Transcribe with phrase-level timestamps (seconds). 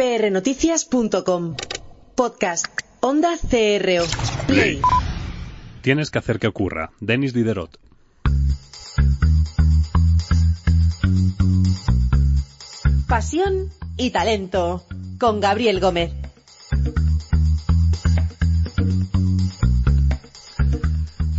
[0.00, 1.56] prnoticias.com.
[2.14, 2.64] Podcast.
[3.00, 4.04] Onda CRO.
[4.46, 4.80] Play.
[5.82, 6.90] Tienes que hacer que ocurra.
[7.00, 7.78] Denis Diderot.
[13.08, 14.86] Pasión y talento.
[15.18, 16.12] Con Gabriel Gómez.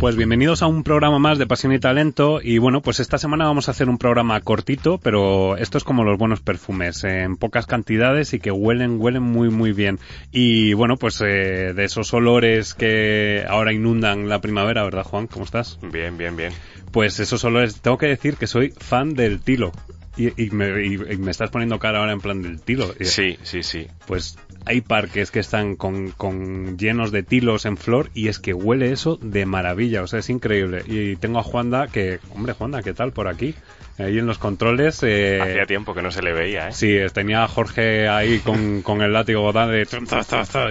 [0.02, 3.44] Pues bienvenidos a un programa más de Pasión y Talento y bueno, pues esta semana
[3.44, 7.66] vamos a hacer un programa cortito, pero esto es como los buenos perfumes, en pocas
[7.66, 10.00] cantidades y que huelen, huelen muy muy bien.
[10.32, 15.28] Y bueno, pues eh, de esos olores que ahora inundan la primavera, ¿verdad Juan?
[15.28, 15.78] ¿Cómo estás?
[15.92, 16.52] Bien, bien, bien.
[16.90, 19.70] Pues esos olores, tengo que decir que soy fan del tilo.
[20.16, 22.92] Y, y me, y- y me estás poniendo cara ahora en plan del tilo.
[23.00, 23.86] Sí, sí, sí.
[24.06, 28.52] Pues hay parques que están con, con llenos de tilos en flor y es que
[28.52, 30.82] huele eso de maravilla, o sea, es increíble.
[30.86, 33.54] Y tengo a Juanda que, hombre, Juanda, ¿qué tal por aquí?
[34.02, 35.02] Ahí en los controles.
[35.02, 36.72] Eh, Hacía tiempo que no se le veía, ¿eh?
[36.72, 39.86] Sí, tenía a Jorge ahí con, con el látigo botán de...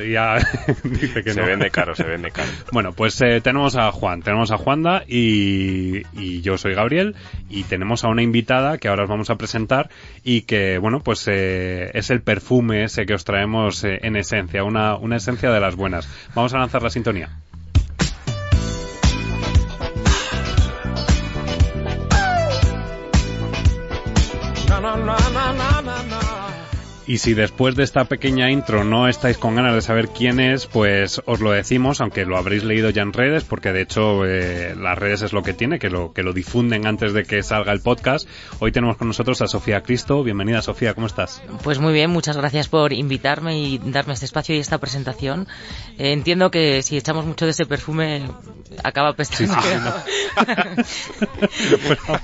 [0.06, 0.36] y ya
[0.84, 1.48] dice que se no.
[1.48, 2.50] vende caro, se vende caro.
[2.72, 7.16] Bueno, pues eh, tenemos a Juan, tenemos a Juanda y, y yo soy Gabriel
[7.50, 9.90] y tenemos a una invitada que ahora os vamos a presentar
[10.24, 14.64] y que, bueno, pues eh, es el perfume ese que os traemos eh, en esencia,
[14.64, 16.08] una, una esencia de las buenas.
[16.36, 17.30] Vamos a lanzar la sintonía.
[27.08, 30.68] Y si después de esta pequeña intro no estáis con ganas de saber quién es,
[30.68, 34.76] pues os lo decimos, aunque lo habréis leído ya en redes, porque de hecho eh,
[34.78, 37.74] las redes es lo que tiene, que lo, que lo difunden antes de que salga
[37.74, 38.28] el podcast.
[38.60, 40.24] Hoy tenemos con nosotros a Sofía Cristo.
[40.24, 41.42] Bienvenida Sofía, ¿cómo estás?
[41.64, 45.48] Pues muy bien, muchas gracias por invitarme y darme este espacio y esta presentación.
[45.98, 48.30] Eh, entiendo que si echamos mucho de ese perfume
[48.84, 49.56] acaba pestando.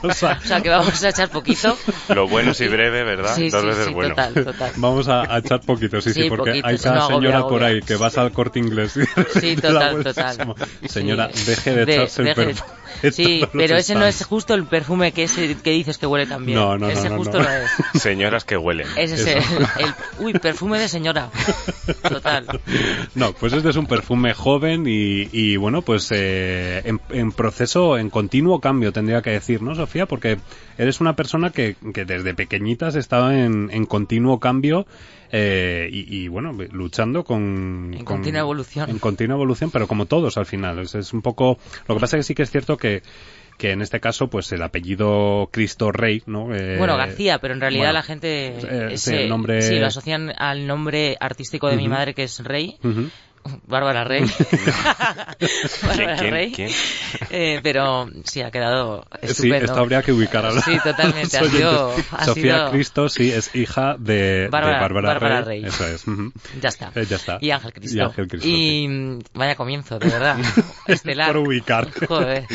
[0.01, 1.75] Pues a, o sea que vamos a echar poquito.
[2.09, 3.35] Lo bueno es y breve, ¿verdad?
[3.35, 4.15] Sí, Dos sí, veces sí, bueno.
[4.15, 4.66] total, total.
[4.75, 7.61] Vamos a, a echar poquito, sí, sí, Sí, porque poquito, hay cada no señora por
[7.63, 7.67] agobia.
[7.67, 8.97] ahí que vas al corte inglés.
[8.97, 10.37] y Sí, total, total.
[10.37, 10.55] como,
[10.85, 11.45] Señora, Sí.
[11.45, 12.71] deje de echarse el deje- perfume.
[13.11, 16.43] Sí, pero ese no es justo el perfume que, ese, que dices que huele tan
[16.47, 16.57] bien.
[16.57, 17.47] No, no, no, Ese no, justo no.
[17.47, 17.69] es.
[18.01, 18.87] Señoras que huelen.
[18.97, 19.37] Ese es el,
[19.85, 21.29] el- Uy, perfume de señora.
[22.01, 22.47] Total.
[23.13, 27.99] No, pues este es un perfume joven y, y bueno, pues eh, en, en proceso,
[27.99, 30.07] en continuo cambio, tendría que decir, ¿no, Sofía?
[30.07, 30.39] Porque
[30.79, 34.56] eres una persona que, que desde pequeñita has estado en, en continuo cambio
[35.31, 37.91] eh, y, y, bueno, luchando con...
[37.93, 38.89] En con- continua evolución.
[38.89, 40.79] En continua evolución, pero como todos al final.
[40.79, 41.57] Es, es un poco...
[41.87, 43.01] Lo que pasa es que sí que es cierto que
[43.57, 46.53] que en este caso, pues el apellido Cristo Rey, ¿no?
[46.55, 49.79] Eh, Bueno, García, pero en realidad bueno, la gente eh, sí, se- el nombre- sí,
[49.79, 53.09] lo asocian al nombre artístico de mi madre que es Rey, Ujú.
[53.65, 54.23] Bárbara Rey.
[55.83, 56.51] Bárbara quién, Rey.
[56.51, 56.69] quién?
[57.29, 59.65] Eh, pero sí, ha quedado Sí, estupendo.
[59.65, 63.31] esto habría que ubicar a los Sí, totalmente, ha sido- ha Sofía sido- Cristo, sí,
[63.31, 65.61] es hija de Bárbara- de Bárbara, Bárbara Rey.
[65.61, 65.69] Rey.
[65.69, 66.03] Eso es.
[66.61, 66.91] Ya está.
[66.95, 67.37] Eh, ya está.
[67.41, 67.97] Y Ángel Cristo.
[67.97, 70.37] Y Ángel Cristo, Y, mm, vaya comienzo, de verdad.
[70.87, 71.27] Estelar.
[71.33, 71.89] Por ubicar.
[72.07, 72.45] Joder.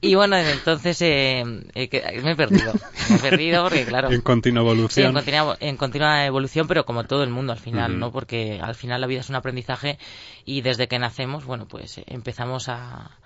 [0.00, 2.72] Y bueno, entonces eh, eh, que- me he perdido.
[3.08, 4.10] Me he perdido porque, claro.
[4.10, 5.12] En continua Sí, en evolución.
[5.14, 8.00] continua, en continua evolución, pero como todo el mundo al final, Ujú.
[8.00, 8.12] ¿no?
[8.12, 9.98] Porque al final la vida es un aprendizaje
[10.44, 13.18] y desde que nacemos, bueno, pues eh, empezamos a,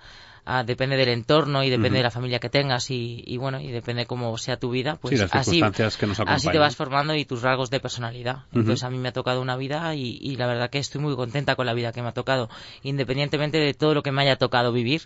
[0.45, 3.71] a- depende del entorno y depende de la familia que tengas y, y bueno, y
[3.71, 5.11] depende cómo sea tu vida, pues
[5.51, 5.59] Sí,
[6.27, 8.43] así, te vas formando y tus rasgos de personalidad.
[8.53, 11.15] Entonces a mí me ha tocado una vida y, y la verdad que estoy muy
[11.15, 12.49] contenta con la vida que me ha tocado,
[12.83, 15.01] independientemente de todo lo que me haya tocado vivir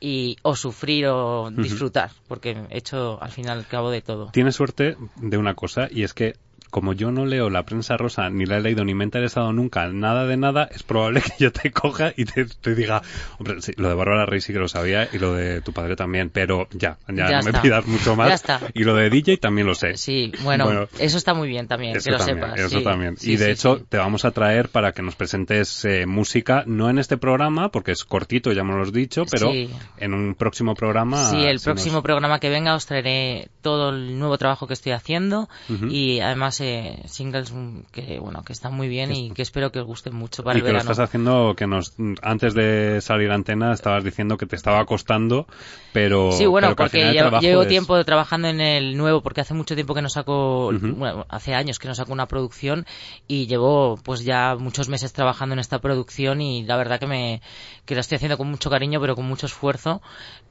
[0.00, 4.30] y o sufrir o disfrutar, porque he hecho al final al cabo de todo.
[4.32, 6.36] Tienes suerte de una cosa y es que
[6.70, 9.52] como yo no leo la prensa rosa, ni la he leído, ni me he interesado
[9.52, 13.02] nunca, nada de nada, es probable que yo te coja y te, te diga,
[13.38, 15.96] hombre, sí, lo de Bárbara Rey sí que lo sabía y lo de tu padre
[15.96, 18.28] también, pero ya, ya, Ya no me pidas mucho más.
[18.28, 18.60] Ya está.
[18.74, 19.96] Y lo de DJ también lo sé.
[19.96, 22.58] Sí, bueno, Bueno, eso está muy bien también, que lo también, sepas.
[22.60, 22.84] eso sí.
[22.84, 23.16] también.
[23.16, 26.88] Sí, y de hecho, te vamos a traer para que nos presentes eh, música, no
[26.90, 30.74] en este programa, porque es cortito, ya me lo has dicho, pero en un próximo
[30.74, 31.30] programa.
[31.30, 34.92] Sí, el próximo nos- programa que venga os traeré todo el nuevo trabajo que estoy
[34.92, 35.48] haciendo
[35.90, 39.80] y además eh, singles mm, que bueno que están muy bien y que espero que
[39.80, 43.30] os gusten mucho para y el que lo estás haciendo, que nos antes de salir
[43.30, 45.46] a antena estabas diciendo que te estaba costando,
[45.92, 46.32] pero.
[46.32, 49.54] Sí, bueno, pero porque llevo, trabajo llevo es- tiempo trabajando en el nuevo, porque hace
[49.54, 52.86] mucho tiempo que no saco, bueno, hace años que no saco una producción
[53.26, 57.42] y llevo pues ya muchos meses trabajando en esta producción y la verdad que me
[57.84, 60.00] que la estoy haciendo con mucho cariño, pero con mucho esfuerzo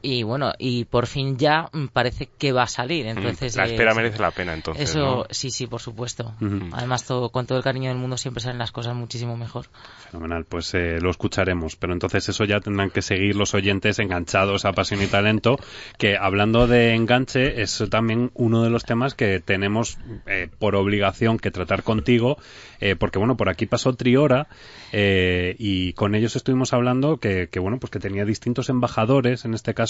[0.02, 3.92] y bueno, y por fin ya mm, parece que va a salir, entonces la espera
[3.92, 4.90] eh, merece la pena, entonces.
[4.90, 5.26] Eso, ¿no?
[5.30, 6.34] sí, sí, por supuesto.
[6.72, 9.68] Además, todo, con todo el cariño del mundo siempre salen las cosas muchísimo mejor.
[10.12, 11.76] Fenomenal, pues eh, lo escucharemos.
[11.76, 15.58] Pero entonces eso ya tendrán que seguir los oyentes enganchados a Pasión y Talento,
[15.98, 19.98] que hablando de enganche es también uno de los temas que tenemos
[20.28, 22.38] eh, por obligación que tratar contigo,
[22.80, 24.48] eh, porque bueno, por aquí pasó Triora
[24.92, 29.54] eh, y con ellos estuvimos hablando que, que, bueno, pues que tenía distintos embajadores, en
[29.54, 29.89] este caso,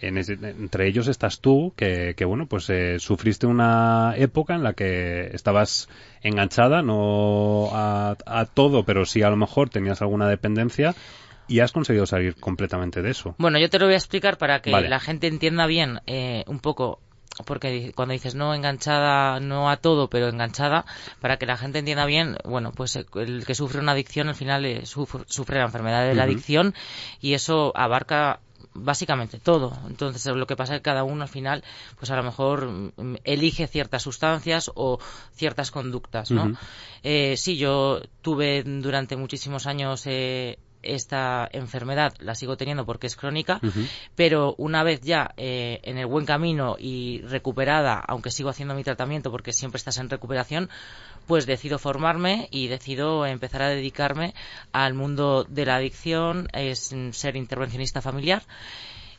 [0.00, 4.62] en ese- entre ellos estás tú, que, que bueno, pues eh, sufriste una época en
[4.62, 5.88] la que estabas
[6.22, 10.94] enganchada, no a, a todo, pero sí a lo mejor tenías alguna dependencia
[11.46, 13.34] y has conseguido salir completamente de eso.
[13.38, 14.88] Bueno, yo te lo voy a explicar para que Vale.
[14.88, 17.00] la gente entienda bien eh, un poco,
[17.44, 20.86] porque cuando dices no enganchada, no a todo, pero enganchada,
[21.20, 24.34] para que la gente entienda bien, bueno, pues eh, el que sufre una adicción al
[24.36, 26.74] final eh, sufre, la enfermedad de la adicción
[27.20, 28.40] y eso abarca
[28.74, 29.72] básicamente todo.
[29.86, 31.64] Entonces, lo que pasa es que cada uno al final,
[31.98, 34.98] pues a lo mejor mm, elige ciertas sustancias o
[35.32, 36.52] ciertas conductas, ¿no?
[37.02, 43.16] Eh, sí, yo tuve durante muchísimos años eh, esta enfermedad, la sigo teniendo porque es
[43.16, 43.60] crónica,
[44.14, 48.84] pero una vez ya eh, en el buen camino y recuperada, aunque sigo haciendo mi
[48.84, 50.70] tratamiento porque siempre estás en recuperación,
[51.26, 54.34] pues decido formarme y decido empezar a dedicarme
[54.72, 58.42] al mundo de la adicción, es ser intervencionista familiar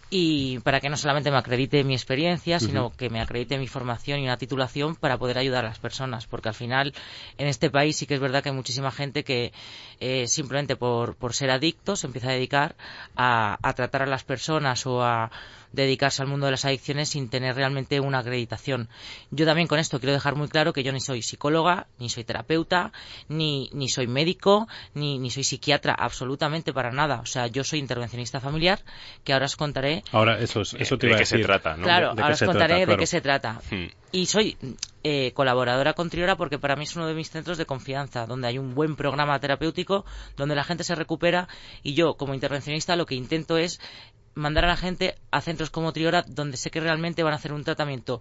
[0.09, 4.19] y para que no solamente me acredite mi experiencia, sino que me acredite mi formación
[4.19, 6.93] y una titulación para poder ayudar a las personas, porque al final
[7.37, 9.51] en este país sí que es verdad que hay muchísima gente que
[9.99, 12.75] eh, simplemente por, por ser adicto se empieza a dedicar
[13.15, 15.31] a, a tratar a las personas o a
[15.75, 18.89] dedicarse al mundo de las adicciones sin tener realmente una acreditación.
[19.31, 22.23] Yo también con esto quiero dejar muy claro que yo ni soy psicóloga, ni soy
[22.23, 22.91] terapeuta,
[23.27, 27.19] ni, ni soy médico, ni, ni soy psiquiatra, absolutamente para nada.
[27.19, 28.79] O sea, yo soy intervencionista familiar,
[29.23, 31.45] que ahora os contaré Ahora, eso, es- eso te ¿De iba a qué se decir.
[31.47, 31.83] trata, no?
[31.83, 32.79] Claro, ¿De qué ahora os contaré trata?
[32.79, 32.99] de Claro.
[32.99, 33.61] qué se trata.
[33.71, 33.87] Hmm.
[34.11, 34.57] Y soy
[35.03, 38.47] eh, colaboradora con Triora porque para mí es uno de mis centros de confianza, donde
[38.47, 40.05] hay un buen programa terapéutico,
[40.35, 41.47] donde la gente se recupera
[41.83, 43.79] y yo, como intervencionista, lo que intento es
[44.33, 47.53] mandar a la gente a centros como Triora, donde sé que realmente van a hacer
[47.53, 48.19] un tratamiento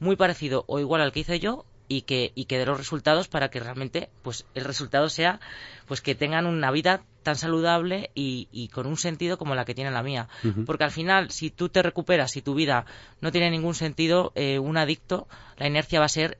[0.00, 3.28] muy parecido o igual al que hice yo y que, y que dé los resultados
[3.28, 5.40] para que realmente pues el resultado sea
[5.86, 9.74] pues que tengan una vida tan saludable y, y con un sentido como la que
[9.74, 10.28] tiene la mía.
[10.66, 12.84] Porque al final, si tú te recuperas, si tu vida
[13.20, 15.26] no tiene ningún sentido, eh, un adicto,
[15.56, 16.38] la inercia va a ser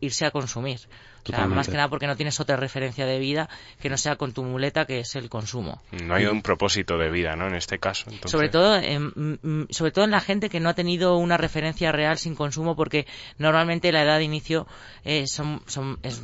[0.00, 0.76] irse a consumir.
[0.76, 1.56] O sea, Totalmente.
[1.56, 3.48] más que nada porque no tienes otra referencia de vida
[3.80, 5.82] que no sea con tu muleta, que es el consumo.
[5.90, 7.48] No hay un propósito de vida, ¿no?
[7.48, 8.04] En este caso.
[8.10, 11.16] entonces- Sobre todo, en, mm, mm, sobre todo en la gente que no ha tenido
[11.16, 13.06] una referencia real sin consumo, porque
[13.38, 14.68] normalmente la edad de inicio
[15.04, 16.22] eh, son, son es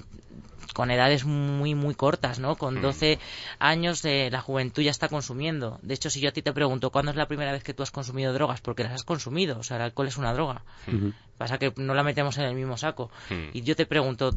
[0.72, 2.56] con edades muy muy cortas, ¿no?
[2.56, 3.18] Con 12
[3.58, 5.78] años eh, la juventud ya está consumiendo.
[5.82, 7.82] De hecho, si yo a ti te pregunto cuándo es la primera vez que tú
[7.82, 10.62] has consumido drogas, porque las has consumido, o sea, el alcohol es una droga.
[10.86, 11.12] Ujú.
[11.38, 13.10] Pasa que no la metemos en el mismo saco.
[13.28, 13.50] Hmm.
[13.52, 14.32] Y yo te pregunto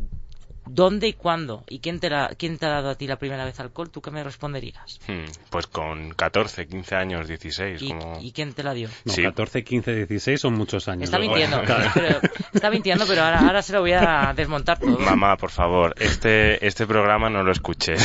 [0.68, 1.64] ¿Dónde y cuándo?
[1.70, 3.90] ¿Y quién te, la- quién te ha dado a ti la primera vez alcohol?
[3.90, 5.00] ¿Tú qué me responderías?
[5.08, 8.20] Hmm, Pues con 14, 15 años, 16, ¿Y, como...
[8.22, 8.90] y quién te la dio?
[9.06, 9.22] No, Sí.
[9.24, 11.04] 14, 15, 16 son muchos años.
[11.06, 11.92] Está mintiendo, Claro.
[11.94, 12.20] pero,
[12.54, 14.98] está mintiendo, pero ahora, ahora se lo voy a desmontar todo.
[15.00, 18.02] Mamá, por favor, este, este programa no lo escuches.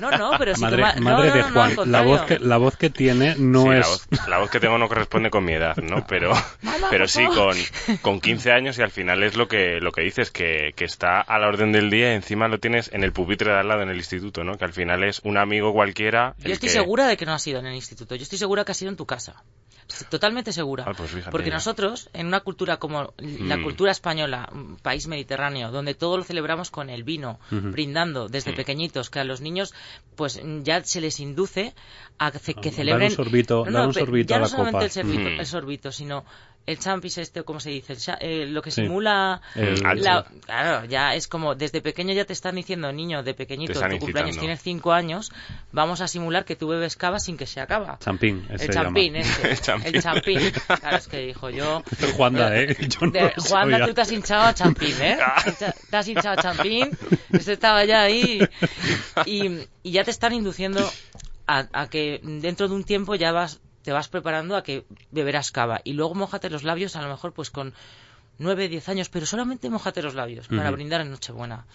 [0.00, 2.02] No, no, pero si Madre, tu ma- no, madre no, de no, no, Juan, la,
[2.02, 3.86] voz que, la voz que tiene no Sí, la, es...
[3.88, 6.06] voz, la voz que tengo no corresponde con mi edad, ¿no?
[6.06, 6.32] Pero,
[6.90, 7.56] pero sí, con,
[8.02, 11.20] con 15 años y al final es lo que, lo que dices, que, que está
[11.20, 13.82] a la orden del día y encima lo tienes en el pupitre de al lado
[13.82, 14.56] en el instituto, ¿no?
[14.58, 16.34] Que al final es un amigo cualquiera.
[16.38, 18.14] Yo estoy que- segura de que no ha sido en el instituto.
[18.14, 19.42] Yo estoy segura que ha sido en tu casa.
[19.88, 20.84] Estoy Totalmente segura.
[20.86, 21.54] Ah, pues fíjate Porque ya.
[21.54, 23.62] nosotros, en una cultura como la Mm.
[23.64, 28.54] cultura española, un país mediterráneo, donde todo lo celebramos con el vino, brindando desde Mm.
[28.54, 29.74] pequeñitos, que a los niños
[30.16, 31.74] pues ya se les induce
[32.18, 33.10] a que dar celebren...
[33.10, 34.84] un sorbito- dar un sorbito ya a no la solamente copa.
[34.84, 35.40] el sorbito, Mm.
[35.40, 36.24] el sorbito, sino
[36.66, 37.94] el champis este, ¿cómo se dice?
[37.94, 38.82] El eh, lo que Sí.
[38.82, 39.40] simula...
[39.56, 43.34] El- Al- La- claro, ya es como desde pequeño ya te están diciendo, niño, de
[43.34, 45.32] pequeñito, tu cumpleaños tienes cinco años,
[45.72, 47.98] vamos a simular que tú bebes cava sin que se acaba.
[47.98, 49.50] Champín, ese El champín, este.
[49.50, 49.94] El champín.
[49.96, 50.52] El champín.
[50.80, 51.82] Claro, es que dijo yo.
[52.16, 52.76] Juanda, ¿eh?
[52.88, 55.18] Yo no De- Juanda, tú te has hinchado a champín, ¿eh?
[55.90, 56.90] Te has hinchado a champín.
[57.32, 58.38] Este estaba ya ahí.
[59.26, 60.88] Y, y ya te están induciendo
[61.46, 65.50] a, a que dentro de un tiempo ya vas te vas preparando a que beberás
[65.52, 65.80] cava.
[65.84, 67.74] Y luego mojate los labios, a lo mejor pues con
[68.38, 71.66] 9, 10 años, pero solamente mojate los labios para brindar en Nochebuena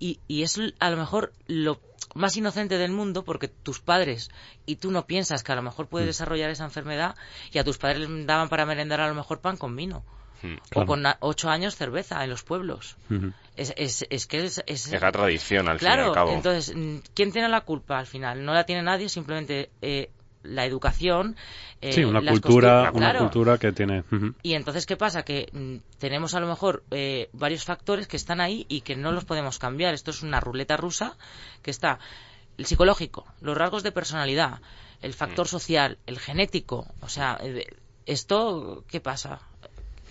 [0.00, 1.80] y, y es a lo mejor lo
[2.14, 4.30] más inocente del mundo porque tus padres
[4.66, 7.14] y tú no piensas que a lo mejor puedes desarrollar esa enfermedad
[7.52, 10.04] y a tus padres les daban para merendar a lo mejor pan con vino.
[10.42, 10.58] Claro.
[10.72, 12.96] o con ocho años cerveza en los pueblos.
[13.54, 14.60] Es, es, es que es...
[14.66, 16.32] es- la tradición, al fin y claro, al cabo.
[16.32, 16.74] entonces,
[17.14, 18.44] ¿quién tiene la culpa al final?
[18.44, 20.10] No la tiene nadie, simplemente eh,
[20.42, 21.36] la educación.
[21.80, 23.18] eh, Sí, una las cultura, una claro.
[23.20, 24.04] cultura que tiene.
[24.42, 25.24] Y entonces, ¿qué pasa?
[25.24, 29.12] Que mm, tenemos a lo mejor eh, varios factores que están ahí y que no
[29.12, 29.94] los podemos cambiar.
[29.94, 31.16] Esto es una ruleta rusa
[31.62, 31.98] que está
[32.58, 34.60] el psicológico, los rasgos de personalidad,
[35.00, 36.86] el factor social, el genético.
[37.00, 37.66] O sea, eh,
[38.06, 39.40] ¿esto qué pasa?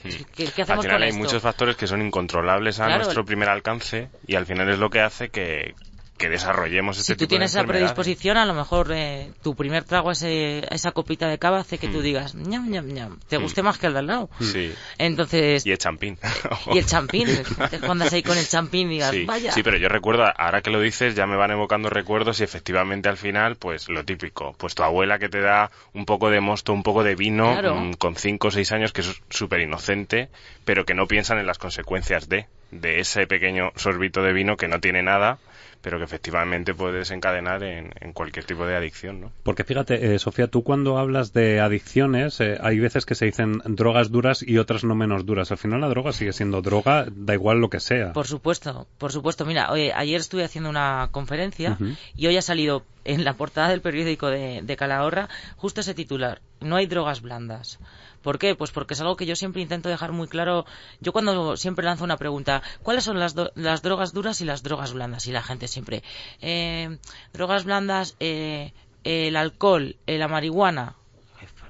[0.04, 1.20] ¿Qué, qué Al final con hay esto?
[1.22, 3.04] muchos factores que son incontrolables a Claro.
[3.04, 5.76] nuestro primer alcance y al final es lo que hace que,
[6.22, 7.94] que desarrollemos este si tú tipo tienes de esa enfermedades.
[7.94, 11.60] predisposición, a lo mejor eh, tu primer trago a, ese- a esa copita de cava
[11.60, 14.30] hace que tú digas, ñam, ñam, ñam, te guste más que el de al lado.
[14.40, 14.44] Hmm.
[14.46, 14.74] Sí.
[14.98, 16.18] Entonces, Y el champín.
[16.74, 17.28] y el champín,
[17.70, 19.52] te cuando andas ahí con el champín y digas, Sí, vaya.
[19.52, 23.10] sí, pero yo recuerdo, ahora que lo dices, ya me van evocando recuerdos y efectivamente
[23.10, 26.74] al final, pues lo típico, pues tu abuela que te da un poco de mosto,
[26.74, 27.76] un poco de vino, Claro.
[27.76, 30.30] mm, con cinco o seis años, que es súper inocente,
[30.66, 34.68] pero que no piensan en las consecuencias de, de ese pequeño sorbito de vino que
[34.68, 35.40] no tiene nada,
[35.82, 39.32] pero que efectivamente puede desencadenar en, en cualquier tipo de adicción, ¿no?
[39.44, 43.62] Porque fíjate, eh, Sofía, tú cuando hablas de adicciones, eh, hay veces que se dicen
[43.66, 45.52] drogas duras y otras no menos duras.
[45.52, 48.14] Al final la droga sigue siendo droga, da igual lo que sea.
[48.14, 49.46] Por supuesto, por supuesto.
[49.46, 51.78] Mira, oye, ayer estuve haciendo una conferencia
[52.16, 56.42] y hoy ha salido en la portada del periódico de, de Calahorra justo ese titular.
[56.60, 57.80] No hay drogas blandas.
[58.22, 58.56] ¿Por qué?
[58.56, 60.66] Pues porque es algo que yo siempre intento dejar muy claro.
[61.00, 64.62] Yo cuando siempre lanzo una pregunta, ¿cuáles son las, do- las drogas duras y las
[64.64, 65.26] drogas blandas?
[65.28, 66.04] Y la gente siempre,
[66.42, 66.98] eh,
[67.34, 68.74] drogas blandas, eh,
[69.04, 70.96] el alcohol, eh, la marihuana.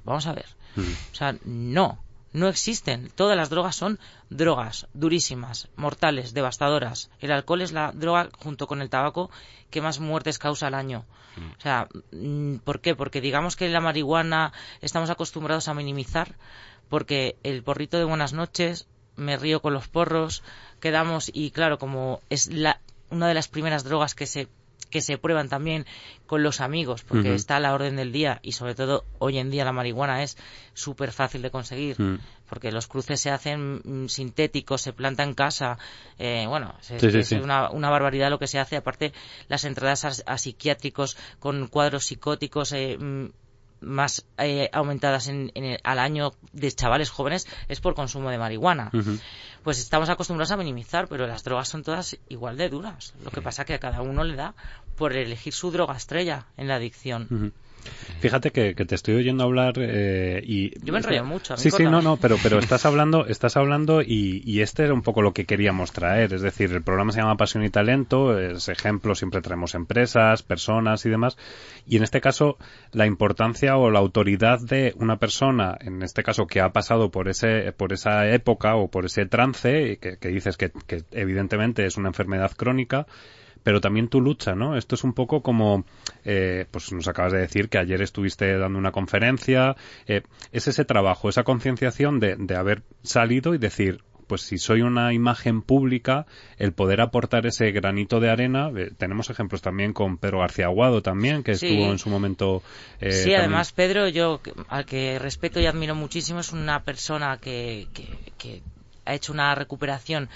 [0.04, 0.46] Vamos a ver.
[1.12, 2.00] O sea, no,
[2.34, 3.12] no existen.
[3.16, 7.10] Todas las drogas son drogas durísimas, mortales, devastadoras.
[7.20, 9.30] El alcohol es la droga, junto con el tabaco,
[9.70, 11.06] que más muertes causa al año.
[11.58, 12.96] O sea, mm, ¿por qué?
[12.96, 16.36] Porque digamos que la marihuana estamos acostumbrados a minimizar,
[16.90, 20.44] porque el porrito de buenas noches, me río con los porros,
[20.80, 24.48] quedamos y claro, como es la, una de las primeras drogas que se
[24.90, 25.86] que se prueban también
[26.26, 29.50] con los amigos, porque está a la orden del día y sobre todo hoy en
[29.50, 30.38] día la marihuana es
[30.74, 32.20] súper fácil de conseguir, Mm.
[32.50, 35.78] porque los cruces se hacen mm, sintéticos, se planta en casa,
[36.20, 37.36] eh, bueno, es, Sí, es sí.
[37.36, 39.14] Una, una barbaridad lo que se hace, aparte
[39.48, 43.28] las entradas a, a psiquiátricos con cuadros psicóticos eh, mm,
[43.82, 48.38] más eh, aumentadas en, en el- al año de chavales jóvenes es por consumo de
[48.38, 48.90] marihuana.
[49.64, 53.14] Pues estamos acostumbrados a minimizar, pero las drogas son todas igual de duras.
[53.24, 54.54] Lo que pasa que a cada uno le da
[54.96, 57.28] por elegir su droga estrella en la adicción.
[58.20, 61.62] Fíjate que, que te estoy oyendo hablar eh, y Yo me enrollo mucho, a mí
[61.62, 65.02] Sí, sí, no, no, pero pero estás hablando, estás hablando y, y este era un
[65.02, 68.70] poco lo que queríamos traer, es decir, el programa se llama Pasión y Talento, es
[68.70, 71.38] ejemplo, siempre traemos empresas, personas y demás,
[71.88, 72.58] y en este caso
[72.92, 77.28] la importancia o la autoridad de una persona, en este caso que ha pasado por
[77.28, 81.98] ese por esa época o por ese trance que, que dices que, que evidentemente es
[81.98, 83.08] una enfermedad crónica
[83.64, 84.76] pero también tu lucha, ¿no?
[84.78, 85.86] Esto es un poco como,
[86.26, 89.76] eh, pues nos acabas de decir que ayer estuviste dando una conferencia,
[90.08, 94.82] eh, es ese trabajo, esa concienciación de, de haber salido y decir, pues si soy
[94.82, 96.26] una imagen pública,
[96.58, 101.02] el poder aportar ese granito de arena, eh, tenemos ejemplos también con Pedro García Aguado
[101.02, 101.68] también, que Sí.
[101.68, 102.64] estuvo en su momento...
[103.02, 104.40] eh, sí, también- además Pedro, yo
[104.70, 108.62] al que respeto y admiro muchísimo, es una persona que, que, que
[109.04, 110.30] ha hecho una recuperación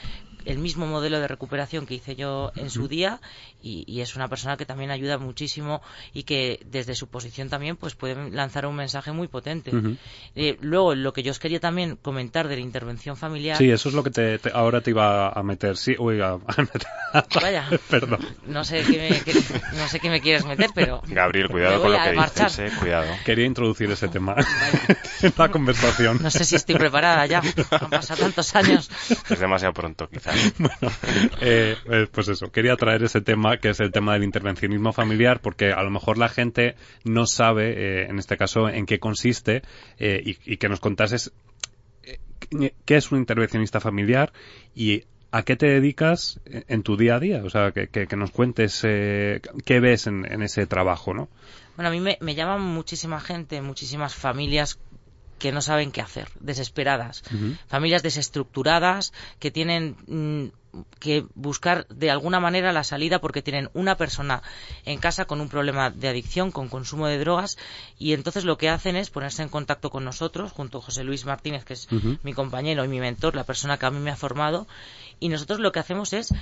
[0.45, 3.19] el mismo modelo de recuperación que hice yo en su día
[3.61, 5.81] y, y es una persona que también ayuda muchísimo
[6.13, 9.71] y que desde su posición también pues puede lanzar un mensaje muy potente.
[10.35, 13.89] Eh, luego, lo que yo os quería también comentar de la intervención familiar, Sí, eso
[13.89, 15.77] es lo que te, te- ahora te iba a meter.
[15.77, 16.85] Sí, uy, a, a meter.
[17.41, 17.67] Vaya.
[17.89, 18.19] Perdón.
[18.47, 19.41] no sé qué me, qué-
[19.77, 22.49] no sé qué me quieres meter, pero Gabriel, cuidado con lo que marchar.
[22.49, 23.07] dices, eh, cuidado.
[23.25, 24.35] Quería introducir ese tema
[25.21, 26.19] en la conversación.
[26.21, 27.41] No sé si estoy preparada ya.
[27.71, 28.89] Han pasado tantos años.
[29.29, 30.35] Es demasiado pronto, quizás.
[30.60, 30.94] Bueno,
[31.42, 35.39] eh, eh, pues eso, quería traer ese tema, que es el tema del intervencionismo familiar,
[35.42, 39.62] porque a lo mejor la gente no sabe, eh, en este caso, en qué consiste
[40.00, 41.32] eh, y, que nos contases
[42.04, 42.20] eh,
[42.86, 44.32] qué es un intervencionista familiar
[44.75, 47.44] y a qué te dedicas en tu día a día.
[47.44, 51.27] O sea, que, que- que nos cuentes eh, qué ves en, en ese trabajo, ¿no?
[51.75, 54.80] Bueno, a mí me, me llaman muchísima gente, muchísimas familias
[55.39, 57.24] que no saben qué hacer, desesperadas.
[57.68, 60.51] Familias desestructuradas que tienen mm,
[61.00, 64.42] que buscar de alguna manera la salida porque tienen una persona
[64.86, 67.58] en casa con un problema de adicción, con consumo de drogas
[67.98, 71.25] y entonces lo que hacen es ponerse en contacto con nosotros, junto a José Luis
[71.25, 71.88] Martínez, que es
[72.24, 74.68] mi compañero y mi mentor, la persona que a mí me ha formado,
[75.20, 76.34] y nosotros lo que hacemos es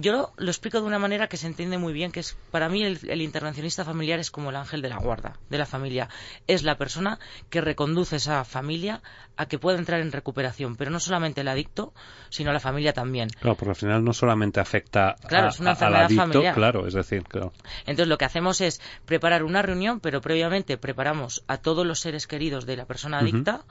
[0.00, 2.68] Yo lo, lo explico de una manera que se entiende muy bien, que es para
[2.68, 6.08] mí el, el intervencionista familiar es como el ángel de la guarda de la familia.
[6.46, 7.18] Es la persona
[7.50, 9.02] que reconduce esa familia
[9.36, 11.92] a que pueda entrar en recuperación, pero no solamente el adicto,
[12.28, 13.28] sino la familia también.
[13.40, 16.22] Claro, porque al final no solamente afecta Claro, a- es una a- al enfermedad adicto,
[16.22, 16.54] familiar.
[16.54, 17.52] claro, es decir, claro.
[17.80, 22.26] Entonces lo que hacemos es preparar una reunión, pero previamente preparamos a todos los seres
[22.28, 23.64] queridos de la persona adicta.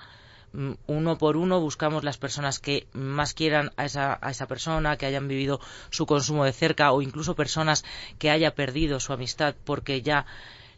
[0.88, 5.06] Uno por uno buscamos las personas que más quieran a esa, a esa persona, que
[5.06, 7.84] hayan vivido su consumo de cerca o incluso personas
[8.18, 10.26] que haya perdido su amistad porque ya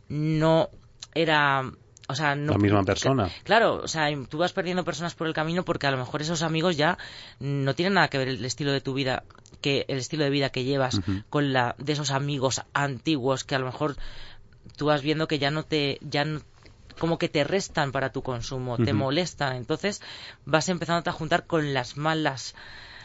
[0.09, 0.69] no
[1.13, 1.71] era
[2.11, 3.29] o sea, no, La misma persona.
[3.43, 6.41] Claro, o sea, tú vas perdiendo personas por el camino porque a lo mejor esos
[6.41, 6.97] amigos ya
[7.39, 9.23] no tienen nada que ver el estilo de tu vida,
[9.61, 10.99] que el estilo de vida que llevas
[11.29, 13.95] con la de esos amigos antiguos que a lo mejor
[14.75, 16.41] tú vas viendo que ya no te ya no-
[17.00, 20.01] como que te restan para tu consumo, te molestan, entonces
[20.46, 22.53] vas empezando a juntar con las malas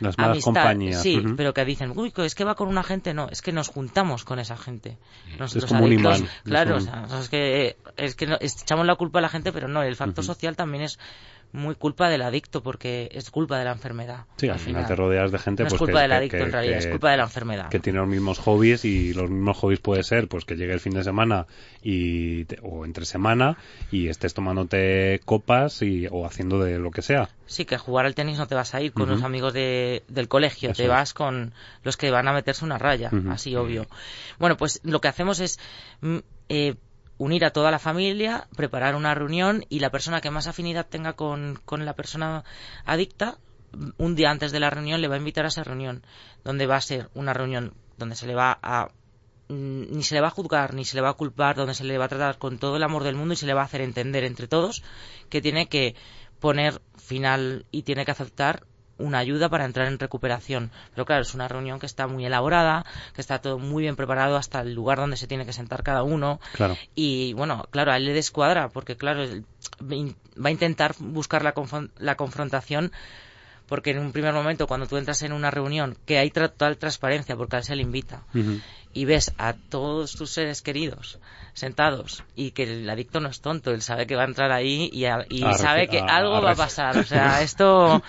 [0.01, 1.01] Las malas amistad, compañías.
[1.01, 3.69] sí, pero que dicen, uy, es que va con una gente, no, es que nos
[3.69, 4.99] juntamos con esa gente.
[5.39, 8.27] Nos- Es un adictos, es Claro, un- o sea, o sea, es que, es que
[8.27, 10.99] no- echamos la culpa a la gente, pero no, el factor social también es
[11.55, 14.27] muy culpa del adicto porque es culpa de la enfermedad.
[14.37, 16.43] Sí, al final te rodeas de gente no pues es culpa que, del adicto que-
[16.43, 17.69] en realidad, que- es culpa de la enfermedad.
[17.71, 20.81] que tiene los mismos hobbies y los mismos hobbies puede ser pues que llegue el
[20.81, 21.47] fin de semana
[21.83, 23.57] y te- o entre semana
[23.93, 27.29] y estés tomándote copas y o haciendo de lo que sea.
[27.47, 30.03] Sí, que a jugar al tenis no te vas a ir con los amigos de-
[30.09, 30.89] del colegio, Eso te es.
[30.89, 31.53] vas con
[31.85, 33.87] los que van a meterse una raya, así obvio.
[34.39, 35.59] Bueno, pues lo que hacemos es
[36.01, 36.19] mm,
[36.49, 36.75] eh,
[37.19, 41.15] unir a toda la familia, preparar una reunión y la persona que más afinidad tenga
[41.15, 42.45] con, con la persona
[42.85, 43.39] adicta,
[43.97, 46.05] un día antes de la reunión le va a invitar a esa reunión,
[46.45, 48.89] donde va a ser una reunión donde se le va a
[49.49, 51.85] mm, ni se le va a juzgar, ni se le va a culpar, donde se
[51.85, 53.67] le va a tratar con todo el amor del mundo y se le va a
[53.67, 54.83] hacer entender entre todos
[55.29, 55.95] que tiene que
[56.41, 58.67] poner final y tiene que aceptar
[58.99, 60.71] una ayuda para entrar en recuperación.
[60.95, 62.85] Pero claro, es una reunión que está muy elaborada,
[63.15, 66.03] que está todo muy bien preparado hasta el lugar donde se tiene que sentar cada
[66.03, 66.41] uno.
[66.53, 66.77] Claro.
[66.95, 69.25] Y bueno, claro, a él le descuadra, porque claro,
[69.83, 71.55] va a intentar buscar la,
[71.99, 72.93] la confrontación
[73.75, 77.35] porque en un primer momento cuando tú entras en una reunión que hay total transparencia
[77.37, 78.23] porque a él se le invita
[78.93, 81.19] y ves a todos tus seres queridos
[81.55, 84.89] sentados y que el adicto no es tonto, él sabe que va a entrar ahí
[84.93, 86.97] y, a- y A sabe que a- algo a va a pasar.
[86.99, 88.01] O sea, esto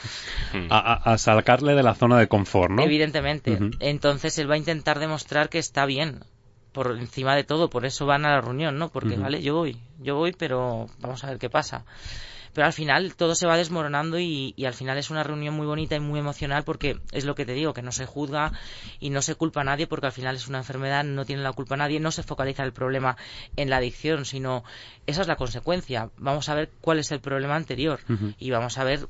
[0.69, 2.83] A, a- a sacarle de la zona de confort, ¿no?
[2.83, 3.57] evidentemente.
[3.79, 6.19] Entonces él va a intentar demostrar que está bien
[6.73, 8.89] por encima de todo, por eso van a la reunión, ¿no?
[8.89, 11.85] Porque, vale, yo voy, yo voy, pero vamos a ver qué pasa.
[12.55, 15.67] Pero al final todo se va desmoronando y, y al final es una reunión muy
[15.67, 18.53] bonita y muy emocional porque es lo que te digo, que no se juzga
[19.01, 21.51] y no se culpa a nadie porque al final es una enfermedad, no tiene la
[21.51, 23.17] culpa a nadie, no se focaliza el problema
[23.57, 24.63] en la adicción, sino
[25.05, 26.11] esa es la consecuencia.
[26.17, 27.99] Vamos a ver cuál es el problema anterior
[28.39, 29.09] y vamos a ver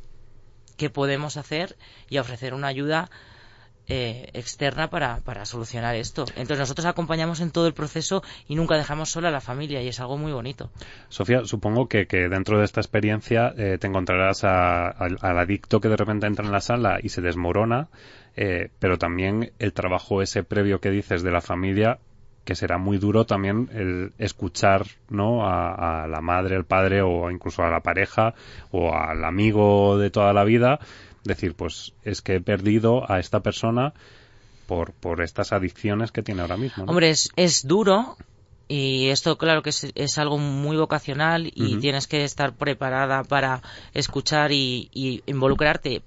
[0.76, 1.78] qué podemos hacer
[2.10, 3.12] y ofrecer una ayuda
[3.88, 6.26] eh, externa para, para solucionar esto.
[6.30, 9.88] Entonces nosotros acompañamos en todo el proceso y nunca dejamos sola a la familia y
[9.88, 10.70] es algo muy bonito.
[11.10, 15.90] Sofía, supongo que, dentro de esta experiencia eh, te encontrarás a- al, al adicto que
[15.90, 17.88] de repente entra en la sala y se desmorona,
[18.36, 22.00] eh, pero también el trabajo ese previo que dices de la familia,
[22.44, 25.48] que será muy duro también el escuchar ¿no?
[25.48, 28.36] a, a la madre, al padre o incluso a la pareja
[28.72, 30.80] o al amigo de toda la vida,
[31.26, 33.94] decir, pues es que he perdido a esta persona
[34.68, 36.86] por, por estas adicciones que tiene ahora mismo.
[36.86, 36.92] ¿no?
[36.92, 38.18] Hombre, es, es duro
[38.68, 43.62] y esto claro que es, es algo muy vocacional y tienes que estar preparada para
[43.94, 46.02] escuchar y, y involucrarte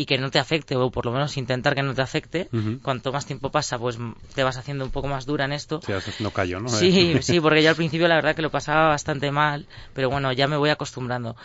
[0.00, 2.48] y que no te afecte o por lo menos intentar que no te afecte.
[2.82, 3.98] Cuanto más tiempo pasa, pues
[4.34, 5.82] te vas haciendo un poco más dura en esto.
[5.84, 6.70] Sí, no cayó, ¿no?
[6.70, 10.08] Sí, Eh, sí, porque yo al principio la verdad que lo pasaba bastante mal, pero
[10.08, 11.36] bueno, ya me voy acostumbrando.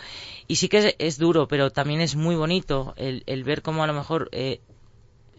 [0.48, 3.84] Y sí que es, es duro, pero también es muy bonito el, el ver cómo
[3.84, 4.60] a lo mejor eh,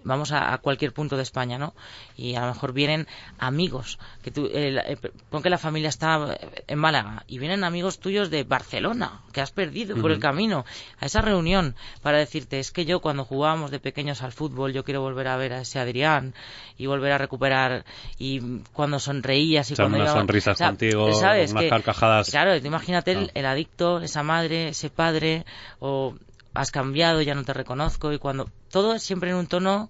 [0.08, 1.74] vamos a, a cualquier punto de España, ¿no?
[2.16, 4.98] Y a lo mejor vienen amigos, que tú, eh, eh,
[5.30, 9.52] pon que la familia está en Málaga y vienen amigos tuyos de Barcelona que has
[9.52, 10.66] perdido por el camino
[11.00, 14.84] a esa reunión para decirte es que yo cuando jugábamos de pequeños al fútbol yo
[14.84, 16.34] quiero volver a ver a ese Adrián
[16.78, 17.86] y volver a recuperar
[18.18, 21.52] y cuando sonreías y cuando unas íbamos- sonrisas o sea, contigo, ¿sabes?
[21.52, 22.30] unas Que- carcajadas.
[22.32, 23.32] Claro, imagínate el, Ah.
[23.36, 25.46] el adicto, esa madre, ese padre,
[25.80, 26.16] o
[26.58, 28.50] has cambiado, ya no te reconozco, y cuando.
[28.72, 29.90] Todo es siempre en un tono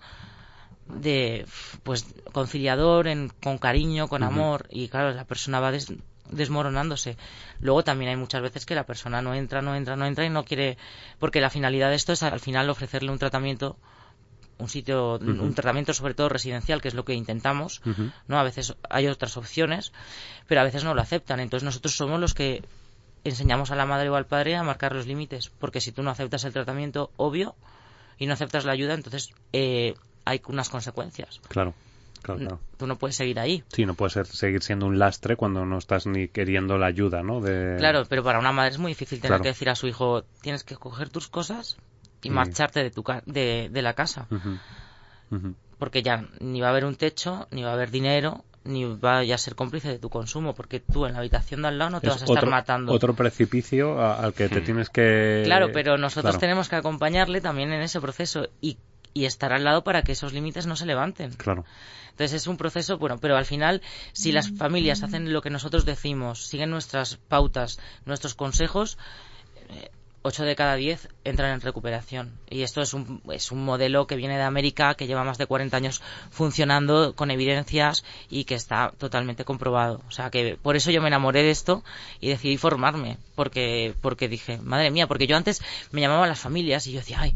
[0.88, 1.46] de.
[1.84, 5.92] Pues conciliador, en, con cariño, con amor, y claro, la persona va des-
[6.30, 7.18] desmoronándose.
[7.60, 10.30] Luego también hay muchas veces que la persona no entra, no entra, no entra y
[10.30, 10.78] no quiere.
[11.20, 13.78] Porque la finalidad de esto es al final ofrecerle un tratamiento
[14.60, 17.80] un sitio, un tratamiento sobre todo residencial, que es lo que intentamos.
[18.28, 18.40] ¿no?
[18.40, 19.92] A veces hay otras opciones,
[20.48, 21.40] pero a veces no lo aceptan.
[21.40, 22.64] Entonces nosotros somos los que
[23.30, 26.12] enseñamos a la madre o al padre a marcar los límites, porque si tú no
[26.12, 27.56] aceptas el tratamiento obvio
[28.18, 29.94] y no aceptas la ayuda, entonces eh,
[30.26, 31.40] hay unas consecuencias.
[31.48, 31.74] Claro,
[32.22, 32.60] claro, claro.
[32.78, 33.64] Tú no puedes seguir ahí.
[33.74, 37.24] Sí, no puedes ser- seguir siendo un lastre cuando no estás ni queriendo la ayuda,
[37.24, 37.42] ¿no?
[37.42, 37.76] De...
[37.78, 39.44] Claro, pero para una madre es muy difícil tener Claro.
[39.44, 41.78] que decir a su hijo, tienes que coger tus cosas
[42.24, 44.28] y marcharte de, tu ca- de, de la casa.
[45.78, 49.20] Porque ya ni va a haber un techo, ni va a haber dinero, ni va
[49.20, 52.02] a ser cómplice de tu consumo, porque tú en la habitación de al lado no
[52.02, 52.94] te Es vas a estar otro, matando.
[52.94, 54.66] Otro precipicio a- al que te Mm.
[54.66, 55.42] tienes que...
[55.46, 58.78] Claro, pero nosotros Claro, tenemos que acompañarle también en ese proceso y,
[59.14, 61.32] y estar al lado para que esos límites no se levanten.
[61.34, 61.66] Claro.
[62.12, 65.86] Entonces es un proceso, bueno, pero al final, si las familias hacen lo que nosotros
[65.86, 68.98] decimos, siguen nuestras pautas, nuestros consejos,
[69.70, 69.90] eh,
[70.28, 72.38] 8 de cada 10 entran en recuperación.
[72.50, 75.46] Y esto es un, es un modelo que viene de América, que lleva más de
[75.46, 80.02] 40 años funcionando con evidencias y que está totalmente comprobado.
[80.08, 81.84] O sea que por eso yo me enamoré de esto
[82.20, 85.62] y decidí formarme, porque, porque dije, madre mía, porque yo antes
[85.92, 87.34] me llamaban las familias y yo decía, ay,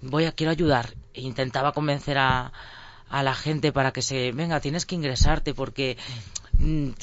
[0.00, 0.94] voy a, quiero ayudar.
[1.14, 2.52] E intentaba convencer a,
[3.10, 5.96] a la gente para que se, venga, tienes que ingresarte porque,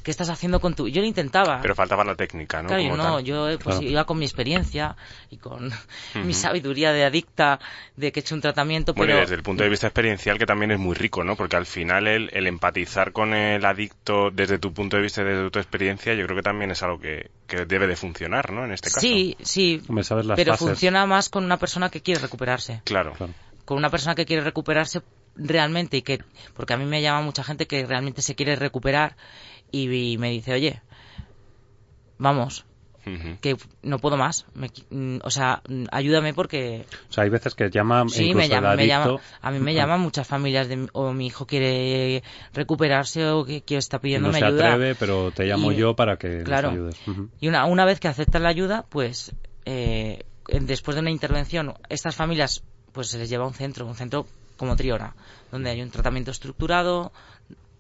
[0.03, 0.87] ¿qué estás haciendo con tu...?
[0.87, 1.59] Yo lo intentaba.
[1.61, 2.67] Pero faltaba la técnica, ¿no?
[2.67, 3.23] Claro, Como no, tal.
[3.23, 3.89] yo eh, pues Claro.
[3.91, 4.95] iba con mi experiencia
[5.29, 5.71] y con
[6.23, 7.59] mi sabiduría de adicta,
[7.95, 10.45] de que he hecho un tratamiento, Bueno, y desde el punto de vista experiencial que
[10.45, 11.35] también es muy rico, ¿no?
[11.35, 15.25] Porque al final el, el empatizar con el adicto desde tu punto de vista y
[15.25, 18.63] desde tu experiencia yo creo que también es algo que, que debe de funcionar, ¿no?
[18.65, 18.99] En este caso.
[19.01, 20.67] sí, sí, Hombre, sabes las pero fases.
[20.67, 22.81] funciona más con una persona que quiere recuperarse.
[22.83, 23.13] Claro.
[23.13, 23.33] Claro.
[23.65, 25.01] Con una persona que quiere recuperarse
[25.37, 26.19] realmente y que,
[26.53, 29.15] porque a mí me llama mucha gente que realmente se quiere recuperar
[29.71, 30.81] y, y me dice, oye,
[32.17, 32.65] vamos,
[33.39, 37.69] que no puedo más, me mm, o sea, ayúdame porque O sea, hay veces que
[37.69, 38.91] llama Sí, incluso me llama, me.
[39.41, 42.21] A mí me llaman muchas familias de, o mi hijo quiere
[42.53, 44.73] recuperarse o que, que está y no se ayuda.
[44.73, 46.69] atreve, pero te llamo Y- yo para que claro.
[46.69, 47.01] nos ayudes.
[47.39, 49.33] Y una, una vez que aceptan la ayuda, pues
[49.65, 53.95] eh, después de una intervención, estas familias pues se les lleva a un centro, un
[53.95, 54.25] centro
[54.57, 55.15] como Triora,
[55.51, 57.11] donde hay un tratamiento estructurado,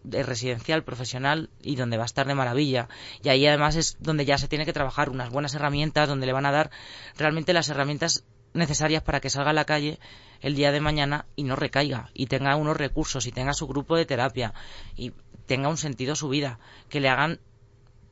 [0.03, 2.87] de residencial, profesional y donde va a estar de maravilla.
[3.21, 6.33] Y ahí además es donde ya se tiene que trabajar unas buenas herramientas, donde le
[6.33, 6.71] van a dar
[7.17, 9.99] realmente las herramientas necesarias para que salga a la calle
[10.41, 13.95] el día de mañana y no recaiga y tenga unos recursos y tenga su grupo
[13.97, 14.53] de terapia
[14.95, 15.11] y
[15.45, 16.59] tenga un sentido su vida,
[16.89, 17.39] que le hagan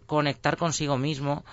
[0.06, 1.46] conectar consigo mismo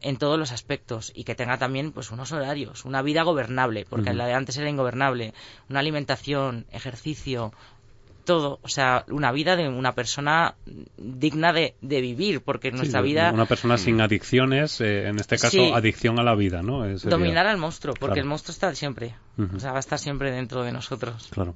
[0.00, 4.12] en todos los aspectos y que tenga también pues unos horarios, una vida gobernable, porque
[4.12, 5.34] la de antes era ingobernable,
[5.68, 7.52] una alimentación, ejercicio,
[8.24, 10.54] todo, o sea, una vida de una persona
[10.98, 15.36] digna de, de vivir, porque nuestra Sí, vida Una persona sin adicciones, eh, en este
[15.38, 15.70] caso, Sí.
[15.72, 16.84] adicción a la vida, ¿no?
[16.84, 18.22] Eh, sería- dominar al monstruo, porque Claro.
[18.22, 19.14] el monstruo está siempre,
[19.56, 21.28] o sea, va a estar siempre dentro de nosotros.
[21.30, 21.54] Claro.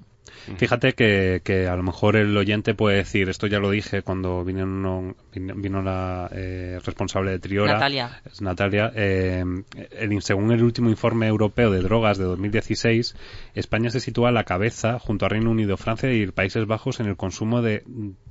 [0.56, 4.44] Fíjate que, que a lo mejor el oyente puede decir, esto ya lo dije cuando
[4.44, 8.20] vino, vino, vino la eh, responsable de Triora, Natalia.
[8.24, 9.44] es Natalia, eh,
[9.92, 13.14] el- según el último informe europeo de drogas de 2016,
[13.54, 17.06] España se sitúa a la cabeza junto a Reino Unido, Francia y Países Bajos en
[17.06, 17.84] el consumo de,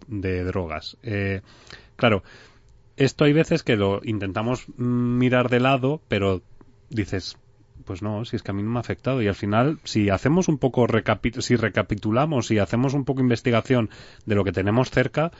[0.08, 0.98] de drogas.
[1.04, 1.42] Eh,
[1.96, 2.24] claro,
[2.98, 6.42] esto hay veces que lo intentamos mm, mirar de lado, pero
[6.90, 7.38] dices,
[7.92, 9.22] pues no, si es que a mí no me ha afectado.
[9.22, 13.90] Y al final, si hacemos un poco, recapi- si recapitulamos y hacemos un poco investigación
[14.26, 15.32] de lo que tenemos cerca,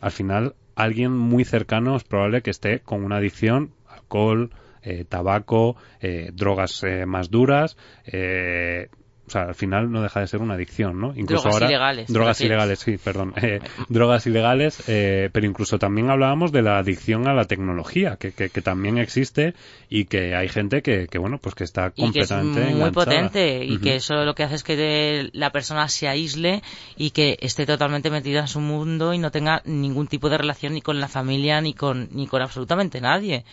[0.00, 4.48] al final alguien muy cercano es probable que esté con una adicción, alcohol,
[4.82, 8.88] eh, tabaco, eh, drogas eh, más duras, eh,
[9.30, 11.12] o sea, al final no deja de ser una adicción, ¿no?
[11.14, 13.32] Incluso Drogas ahora, ilegales, ¿te Drogas ilegales, sí, perdón.
[13.40, 18.32] Eh, drogas ilegales, eh, pero incluso también hablábamos de la adicción a la tecnología, que,
[18.32, 19.54] que, que también existe
[19.88, 22.72] y que hay gente que, que bueno, pues que está y que es completamente muy
[22.88, 22.92] enganchada.
[22.92, 26.62] potente y que eso lo que hace es que de- la persona se aísle
[26.96, 30.74] y que esté totalmente metida en su mundo y no tenga ningún tipo de relación
[30.74, 33.44] ni con la familia ni con ni con absolutamente nadie.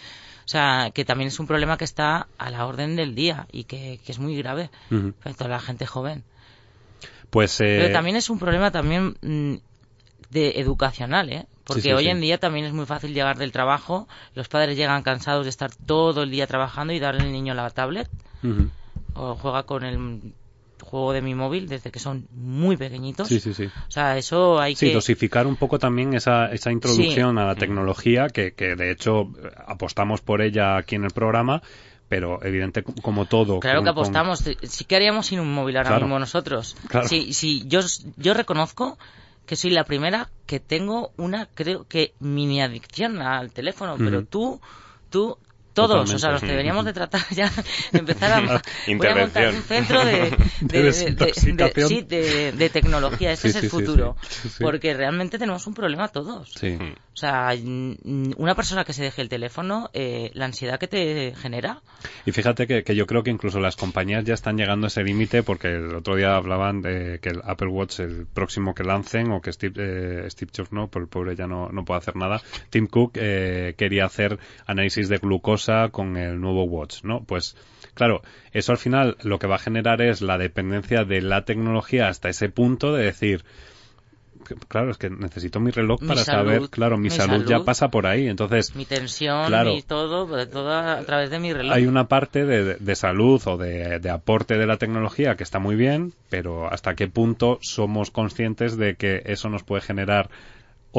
[0.48, 3.66] O sea, que también es un problema que está a la orden del día y
[3.66, 5.12] que, que es muy grave Ujú.
[5.22, 6.24] para toda la gente joven.
[7.30, 9.56] Pues eh, Pero también es un problema también mm,
[10.30, 11.46] de educacional, ¿eh?
[11.66, 12.10] Porque Sí, sí, hoy sí.
[12.12, 15.70] en día también es muy fácil llegar del trabajo, los padres llegan cansados de estar
[15.86, 18.10] todo el día trabajando y darle al niño la tablet
[19.16, 20.34] o juega con el
[20.82, 23.28] juego de mi móvil desde que son muy pequeñitos.
[23.28, 23.66] Sí, sí, sí.
[23.66, 24.94] O sea, eso hay Sí, que...
[24.94, 27.42] dosificar un poco también esa, esa introducción Sí.
[27.42, 31.62] a la tecnología, que, que de hecho eh, apostamos por ella aquí en el programa,
[32.10, 33.60] pero evidente como todo.
[33.60, 34.44] Claro con- que con- apostamos.
[34.64, 36.06] Sí que haríamos sin un móvil ahora Claro.
[36.06, 36.76] mismo nosotros.
[36.88, 37.08] Claro.
[37.08, 37.82] Sí, sí, yo,
[38.16, 38.98] yo reconozco
[39.46, 44.60] que soy la primera que tengo una, creo que, mini adicción al teléfono, pero tú,
[45.10, 45.38] tú
[45.78, 47.52] Todos, o sea, los deberíamos de tratar ya,
[47.94, 48.42] empezar a,
[48.98, 54.16] voy a montar un centro de, De sí, tecnología, ese Sí, es el futuro,
[54.60, 56.52] porque realmente tenemos un problema todos.
[56.54, 56.80] Sí.
[56.82, 61.36] O sea, mm, una persona que se deje el teléfono, eh, la ansiedad que te
[61.36, 61.82] genera,
[62.26, 65.04] Y fíjate que, que yo creo que incluso las compañías ya están llegando a ese
[65.04, 69.32] límite porque el otro día hablaban de que el Apple Watch, el próximo que lancen,
[69.32, 72.16] o que Steve, eh, Steve Jobs no, por el pobre ya no, no puede hacer
[72.16, 77.24] nada, Tim Cook eh, quería hacer análisis de glucosa con el nuevo Watch, ¿no?
[77.24, 77.56] Pues
[77.94, 78.22] claro,
[78.54, 82.30] eso al final lo que va a generar es la dependencia de la tecnología hasta
[82.30, 83.44] ese punto de decir,
[84.68, 87.64] claro, es que necesito mi reloj Mi para salud, saber, claro, mi, mi salud, ya
[87.64, 89.74] pasa por ahí, entonces mi tensión, Claro.
[89.74, 91.76] mi todo, todo a través de mi reloj.
[91.76, 95.60] hay una parte de, de salud o de, de aporte de la tecnología que está
[95.60, 100.30] muy bien, pero hasta qué punto somos conscientes de que eso nos puede generar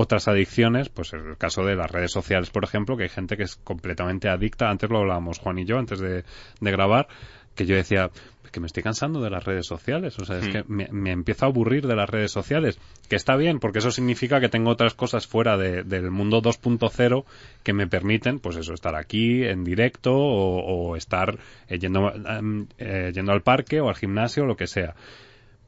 [0.01, 3.43] otras adicciones, pues el caso de las redes sociales, por ejemplo, que hay gente que
[3.45, 6.25] es completamente adicta, antes lo hablábamos Juan y yo, antes de,
[6.61, 7.09] de grabar,
[7.55, 8.11] que yo decía
[8.53, 10.53] que me estoy cansando de las redes sociales, o sea, es Mm.
[10.53, 13.91] que me, me empiezo a aburrir de las redes sociales, que está bien, porque eso
[13.91, 17.25] significa que tengo otras cosas fuera de- del mundo 2.0
[17.63, 22.11] que me permiten, pues eso, estar aquí en directo o, o estar eh, yendo,
[22.79, 24.95] eh, yendo al parque o al gimnasio o lo que sea.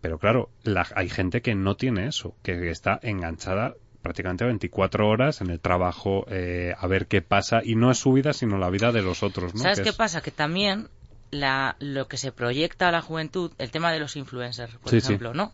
[0.01, 5.41] Pero claro, la- hay gente que no tiene eso, que está enganchada prácticamente 24 horas
[5.41, 8.71] en el trabajo eh, a ver qué pasa y no es su vida sino la
[8.71, 9.61] vida de los otros, ¿no?
[9.63, 10.21] ¿Sabes Que qué es- pasa?
[10.23, 10.89] Que también
[11.31, 15.01] la, lo que se proyecta a la juventud, el tema de los influencers, por Sí,
[15.01, 15.07] sí.
[15.07, 15.53] ejemplo, ¿no?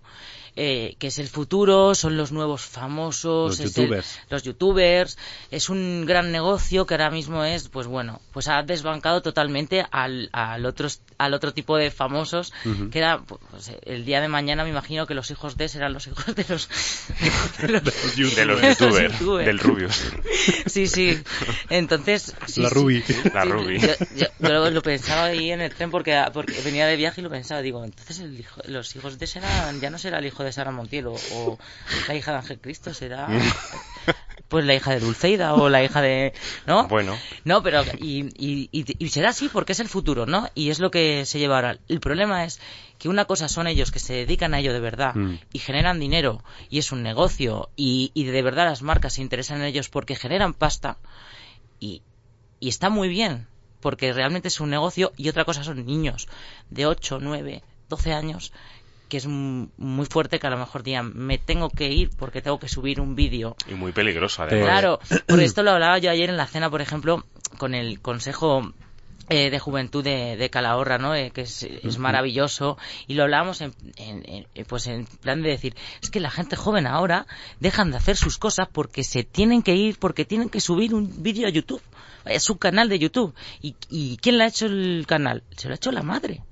[0.58, 4.18] Eh, que es el futuro, son los nuevos famosos, Los es el- youtubers.
[4.30, 5.18] los youtubers,
[5.50, 10.30] es un gran negocio que ahora mismo es, pues bueno, pues ha desbancado totalmente al,
[10.32, 10.88] al, otro,
[11.18, 12.88] al otro tipo de famosos, Ujú.
[12.88, 16.06] que era, pues, el día de mañana me imagino que los hijos de serán los
[16.06, 16.68] hijos de los,
[17.60, 17.84] de los-
[18.34, 19.18] De los Los youtubers, youtubers.
[19.46, 20.02] del Rubius.
[20.66, 21.18] Sí, sí.
[21.70, 22.34] Entonces.
[22.46, 22.74] sí, La sí.
[22.74, 23.04] Ruby.
[23.34, 23.78] La Sí, Ruby.
[23.80, 27.24] Yo, yo- yo lo, pensaba ahí en el tren porque, porque venía de viaje y
[27.24, 27.60] lo pensaba.
[27.62, 30.70] Digo, entonces el hijo- los hijos de Sara ya no será el hijo de Sara
[30.70, 31.58] Montiel o, o
[32.08, 33.28] la hija de Ángel Cristo, será
[34.48, 36.32] pues la hija de Dulceida o la hija de.
[36.66, 36.86] ¿No?
[36.88, 37.16] Bueno.
[37.44, 37.82] No, pero.
[37.98, 40.48] Y, y, y- y será así porque es el futuro, ¿no?
[40.54, 41.78] Y es lo que se lleva ahora.
[41.88, 42.60] El problema es
[42.98, 45.34] que una cosa son ellos que se dedican a ello de verdad Mm.
[45.52, 49.58] y generan dinero y es un negocio y, y de verdad las marcas se interesan
[49.58, 50.96] en ellos porque generan pasta
[51.78, 52.02] y,
[52.58, 53.48] y está muy bien
[53.80, 56.26] porque realmente es un negocio y otra cosa son niños
[56.70, 58.52] de 8, 9, 12 años
[59.08, 62.58] que es muy fuerte que a lo mejor digan me tengo que ir porque tengo
[62.58, 64.64] que subir un vídeo Y muy peligroso, además.
[64.68, 67.24] Claro, por esto lo hablaba yo ayer en la cena, por ejemplo,
[67.58, 68.72] con el Consejo
[69.28, 71.12] eh, de Juventud de, de Calahorra, ¿no?
[71.14, 72.78] Eh, que es, es maravilloso.
[73.08, 76.54] Y lo hablábamos en, en- en- pues en plan de decir es que la gente
[76.54, 77.26] joven ahora
[77.58, 81.22] dejan de hacer sus cosas porque se tienen que ir porque tienen que subir un
[81.24, 81.82] vídeo a YouTube
[82.24, 85.74] es su canal de YouTube y, y quién le ha hecho el canal se lo
[85.74, 86.42] ha hecho la madre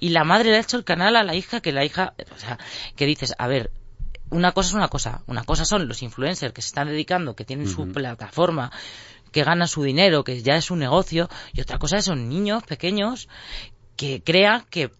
[0.00, 2.38] y la madre le ha hecho el canal a la hija que la hija o
[2.38, 2.58] sea
[2.96, 3.70] que dices a ver
[4.30, 5.22] una cosa es una cosa.
[5.26, 8.70] Una cosa son los influencers que se están dedicando, que tienen su plataforma,
[9.32, 11.28] que ganan su dinero, que ya es un negocio.
[11.52, 13.28] Y otra cosa son niños pequeños
[13.96, 14.90] que crean que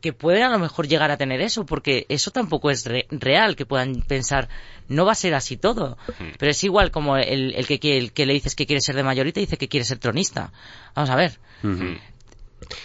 [0.00, 3.56] que pueden a lo mejor llegar a tener eso, porque eso tampoco es re- real,
[3.56, 4.48] que puedan pensar,
[4.86, 5.96] no va a ser así todo.
[6.38, 9.02] Pero es igual como el, el que, el que le dices que quiere ser de
[9.02, 10.52] mayorita y dice que quiere ser tronista.
[10.94, 11.38] Vamos a ver.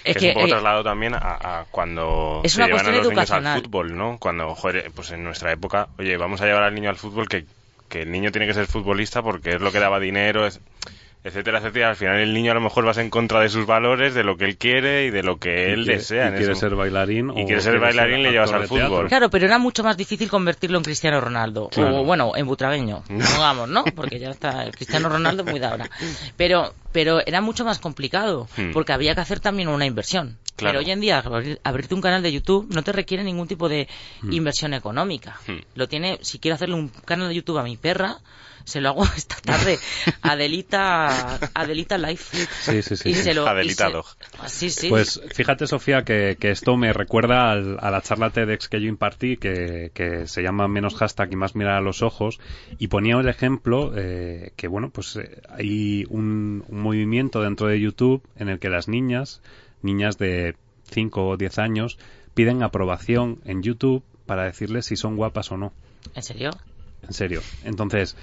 [0.04, 1.20] Es que, un poco eh, trasladado también a,
[1.60, 4.18] a cuando Es se llevan a los niños al fútbol, ¿no?
[4.20, 7.46] Cuando, joder, pues en nuestra época, oye, vamos a llevar al niño al fútbol que,
[7.88, 10.60] que el niño tiene que ser futbolista porque es lo que daba dinero, es-
[11.22, 11.90] etcétera, etcétera.
[11.90, 14.38] Al final el niño a lo mejor va en contra de sus valores, de lo
[14.38, 16.30] que él quiere y de lo que él Y quiere- desea.
[16.30, 18.88] y quiere ser bailarín Y quiere ser bailarín, le llevas al teatro.
[18.88, 19.08] fútbol.
[19.10, 21.68] Claro, pero era mucho más difícil convertirlo en Cristiano Ronaldo.
[21.74, 21.98] Claro.
[22.00, 23.84] O bueno, en Butragueño, pongamos, ¿no?
[23.96, 25.90] Porque ya está, el Cristiano Ronaldo muy de ahora.
[26.38, 28.72] Pero, pero era mucho más complicado, Hmm.
[28.72, 30.38] porque había que hacer también una inversión.
[30.56, 30.74] Claro.
[30.80, 33.70] Pero hoy en día, abrir- abrirte un canal de YouTube no te requiere ningún tipo
[33.70, 33.88] de
[34.22, 34.34] Hmm.
[34.34, 35.40] inversión económica.
[35.48, 35.60] Hmm.
[35.76, 38.18] Lo tiene, si quiero hacerle un canal de YouTube a mi perra,
[38.66, 39.80] se lo hago esta tarde.
[40.22, 42.38] Adelita, Adelita Life.
[42.62, 43.10] Sí, sí, sí.
[43.10, 43.24] Y sí.
[43.24, 44.06] se lo, y Adelita se- Dog.
[44.48, 44.90] Sí, sí.
[44.90, 48.88] Pues fíjate, Sofía, que, que esto me recuerda al- a la charla TEDx que yo
[48.88, 52.40] impartí, que, que se llama Menos hashtag y más mirar a los ojos,
[52.78, 57.80] y ponía el ejemplo eh, que, bueno, pues eh, hay un, un movimiento dentro de
[57.80, 59.42] YouTube en el que las niñas,
[59.82, 60.56] niñas de
[60.92, 61.98] 5 o 10 años,
[62.34, 65.74] piden aprobación en YouTube para decirles si son guapas o no.
[66.16, 66.52] ¿En serio?
[67.04, 67.42] En serio.
[67.64, 68.16] Entonces,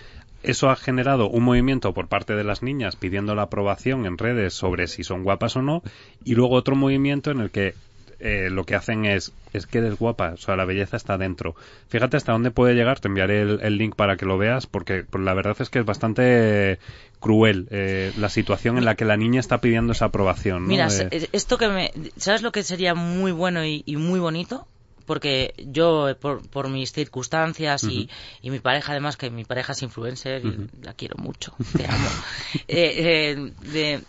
[0.42, 4.54] eso ha generado un movimiento por parte de las niñas pidiendo la aprobación en redes
[4.54, 5.82] sobre si son guapas o no,
[6.24, 7.74] y luego otro movimiento en el que
[8.18, 11.54] eh, lo que hacen es, es que eres guapa, o sea, la belleza está dentro.
[11.88, 15.04] Fíjate hasta dónde puede llegar, te enviaré el, el link para que lo veas, porque
[15.08, 16.78] pues, la verdad es que es bastante
[17.20, 20.62] cruel eh, la situación en la que la niña está pidiendo esa aprobación.
[20.64, 20.68] ¿no?
[20.68, 21.92] Mira, De- se- esto que me...
[22.16, 24.66] ¿Sabes lo que sería muy bueno y, y muy bonito?
[25.06, 28.10] Porque yo, eh, por, por mis circunstancias y,
[28.42, 32.08] y mi pareja, además, que mi pareja es influencer y la quiero mucho, te amo.
[32.68, 34.00] Eh, eh, de-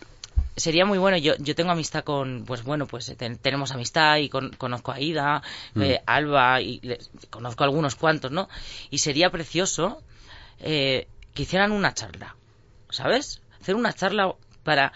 [0.57, 1.17] sería muy bueno.
[1.17, 4.99] Yo, yo tengo amistad con, pues bueno, pues ten- tenemos amistad y con- conozco a
[4.99, 5.41] Ida,
[5.83, 8.49] eh, Alba y les- conozco a algunos cuantos, ¿no?
[8.89, 10.01] Y sería precioso
[10.59, 12.35] eh, que hicieran una charla,
[12.89, 13.41] ¿sabes?
[13.61, 14.91] Hacer una charla para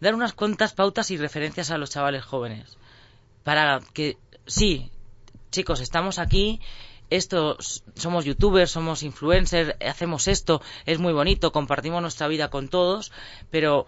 [0.00, 2.76] dar unas cuantas pautas y referencias a los chavales jóvenes.
[3.44, 4.90] Para que, sí,
[5.52, 6.60] chicos, estamos aquí,
[7.10, 7.56] esto,
[7.94, 13.12] somos youtubers, somos influencers, hacemos esto, es muy bonito, compartimos nuestra vida con todos,
[13.50, 13.86] pero,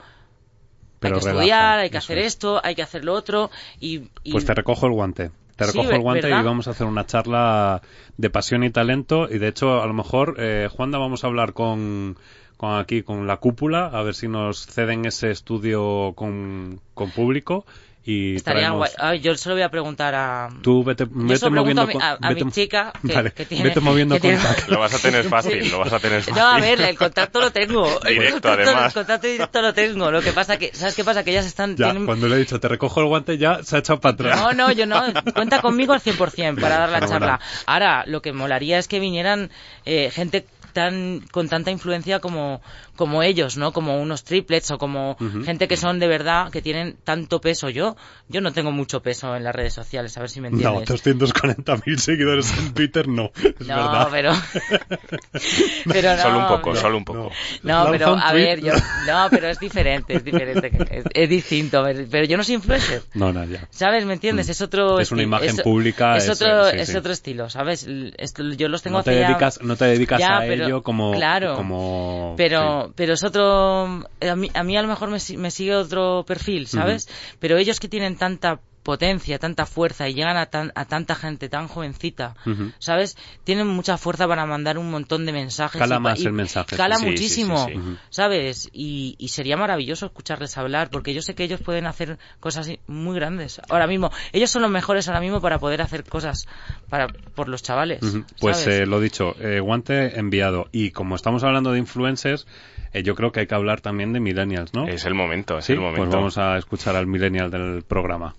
[1.06, 2.26] Pero hay que relaja, estudiar, hay que hacer es.
[2.26, 4.02] esto, hay que hacer lo otro, y...
[4.22, 5.30] y- Pues te recojo el guante.
[5.56, 6.42] Te recojo el guante ¿verdad?
[6.42, 7.80] y vamos a hacer una charla
[8.18, 9.26] de pasión y talento.
[9.30, 12.18] Y de hecho, a lo mejor, eh, Juanda, vamos a hablar con,
[12.58, 17.64] con aquí, con la cúpula, a ver si nos ceden ese estudio con, con público.
[18.08, 18.90] Y Estaría traemos- guay.
[18.98, 20.48] Ay, yo se lo voy a preguntar a...
[20.62, 23.46] Tú vete, Yo vete moviendo a mi, a- a vete- mi chica que, Vale, que
[23.46, 23.64] tiene...
[23.64, 24.70] vete moviendo que tiene- contacto.
[24.72, 26.34] Lo vas a tener fácil, lo vas a tener fácil.
[26.36, 27.84] No, a ver, el contacto lo tengo.
[28.04, 28.86] El Directo, contacto, además.
[28.86, 30.10] El contacto directo lo tengo.
[30.12, 31.24] Lo que pasa que, ¿sabes qué pasa?
[31.24, 31.74] Que ellas están...
[31.76, 34.14] Ya, tienen- cuando le he dicho te recojo el guante, ya se ha echado para
[34.14, 34.40] atrás.
[34.40, 35.02] No, no, yo no.
[35.34, 37.40] Cuenta conmigo al 100% para dar la charla.
[37.66, 39.50] Ahora, lo que molaría es que vinieran
[39.84, 42.60] eh, gente tan con tanta influencia como
[42.96, 43.72] como ellos, ¿no?
[43.72, 47.68] Como unos triplets o como gente que son de verdad que tienen tanto peso.
[47.70, 47.96] Yo
[48.28, 51.04] yo no tengo mucho peso en las redes sociales, a ver si me No, entiendes.
[51.04, 54.08] 240.000 seguidores en Twitter no, es no, verdad.
[54.10, 54.32] pero
[55.86, 57.30] pero no, Solo un poco, solo un poco.
[57.62, 58.42] No, pero a tweet.
[58.44, 58.72] ver, yo
[59.06, 63.02] no, pero es diferente, es diferente, es, es distinto, pero yo no soy influencer.
[63.14, 63.66] No, no, ya.
[63.70, 64.04] ¿Sabes?
[64.04, 64.48] ¿Me entiendes?
[64.48, 64.50] Mm.
[64.50, 66.96] Es otro Es una imagen pública, Es, es- otro, sí, es sí.
[66.96, 67.86] otro estilo, ¿sabes?
[68.18, 70.64] Esto- yo los tengo No te hace ya- dedicas, no te dedicas Ya, a pero-
[70.66, 71.54] ello como, claro.
[71.56, 73.84] como Pero, pero es otro.
[74.20, 77.08] A mí, a mí a lo mejor me, si- me sigue otro perfil, ¿sabes?
[77.38, 81.48] Pero ellos que tienen tanta potencia, tanta fuerza y llegan a, tan, a tanta gente
[81.48, 82.36] tan jovencita.
[82.78, 83.16] ¿sabes?
[83.42, 85.80] Tienen mucha fuerza para mandar un montón de mensajes.
[85.80, 87.78] Cala y más y el mensaje, Cala sí, muchísimo, sí, sí.
[87.80, 87.96] Ujú.
[88.10, 88.68] ¿sabes?
[88.72, 93.16] Y, y sería maravilloso escucharles hablar porque yo sé que ellos pueden hacer cosas muy
[93.16, 93.60] grandes.
[93.68, 96.46] Ahora mismo, ellos son los mejores ahora mismo para poder hacer cosas
[96.88, 98.04] para por los chavales.
[98.38, 100.68] Pues eh, lo dicho, eh, guante enviado.
[100.70, 102.46] Y como estamos hablando de influencers,
[102.92, 104.86] eh, yo creo que hay que hablar también de millennials, ¿no?
[104.86, 106.02] Es el momento, es sí, el momento.
[106.02, 108.34] pues vamos a escuchar al millennial del programa.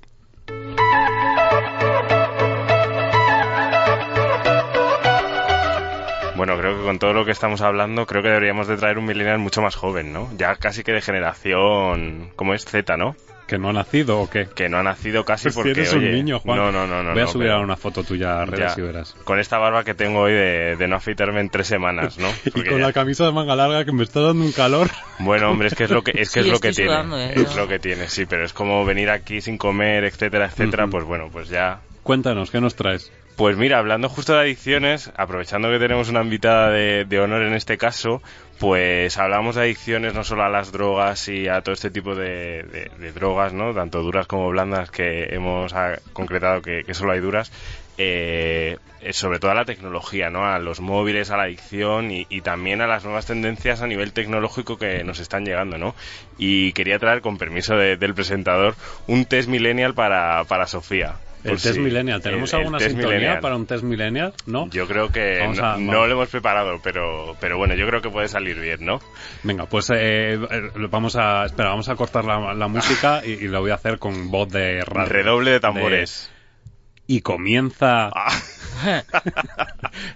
[6.36, 9.05] Bueno, creo que con todo lo que estamos hablando, creo que deberíamos de traer un
[9.05, 10.29] millennial mucho más joven, ¿no?
[10.38, 13.15] Ya casi que de generación, como es Z, ¿no?
[13.47, 14.47] ¿Que no ha nacido o qué?
[14.53, 16.57] Que no ha nacido casi Pues si porque, eres un oye, niño, Juan.
[16.57, 17.12] No, no, no, no.
[17.13, 18.81] Voy a no, subir pero- ahora una foto tuya a redes Ya.
[18.81, 19.15] y verás.
[19.23, 22.27] Con esta barba que tengo hoy de, de no afeitarme en tres semanas, ¿no?
[22.45, 24.89] Y con ya- la camisa de manga larga que me está dando un calor.
[25.19, 26.91] Bueno, hombre, es que es lo que, es que Sí, es lo que tiene.
[26.91, 27.31] sudando, ¿eh?
[27.36, 31.05] Es lo que tiene, sí, pero es como venir aquí sin comer, etcétera, etcétera, pues
[31.05, 33.12] bueno, pues ya Cuéntanos, ¿qué nos traes?
[33.38, 37.78] Pues mira, hablando justo de adicciones, aprovechando que tenemos una invitada de, honor en este
[37.78, 38.19] caso,
[38.60, 42.89] pues hablamos de adicciones no solo a las drogas y a todo este tipo de,
[43.13, 43.76] drogas, ¿no?
[43.76, 47.52] Tanto duras como blandas que hemos ah, concretado que, solo hay duras.
[48.00, 48.78] eh,
[49.12, 50.47] sobre todo a la tecnología, ¿no?
[50.47, 54.78] A los móviles, a la adicción y, también a las nuevas tendencias a nivel tecnológico
[54.78, 55.95] que nos están llegando, ¿no?
[56.39, 58.76] Y quería traer, con permiso de- del presentador,
[59.08, 61.17] un test millennial para, para Sofía.
[61.47, 62.21] El Por test millennial.
[62.21, 63.39] ¿Tenemos el- alguna sintonía millennial.
[63.39, 64.33] para un test millennial?
[64.45, 64.69] ¿No?
[64.69, 66.07] Yo creo que no, a- no vamos.
[66.07, 68.99] lo hemos preparado, pero, pero bueno, yo creo que puede salir bien, ¿no?
[69.43, 71.45] Venga, pues eh, eh, vamos a...
[71.45, 74.49] Espera, vamos a cortar la, la música y, y lo voy a hacer con voz
[74.51, 75.10] de radio.
[75.10, 76.31] Redoble de tambores.
[77.07, 78.31] Y comienza Ah,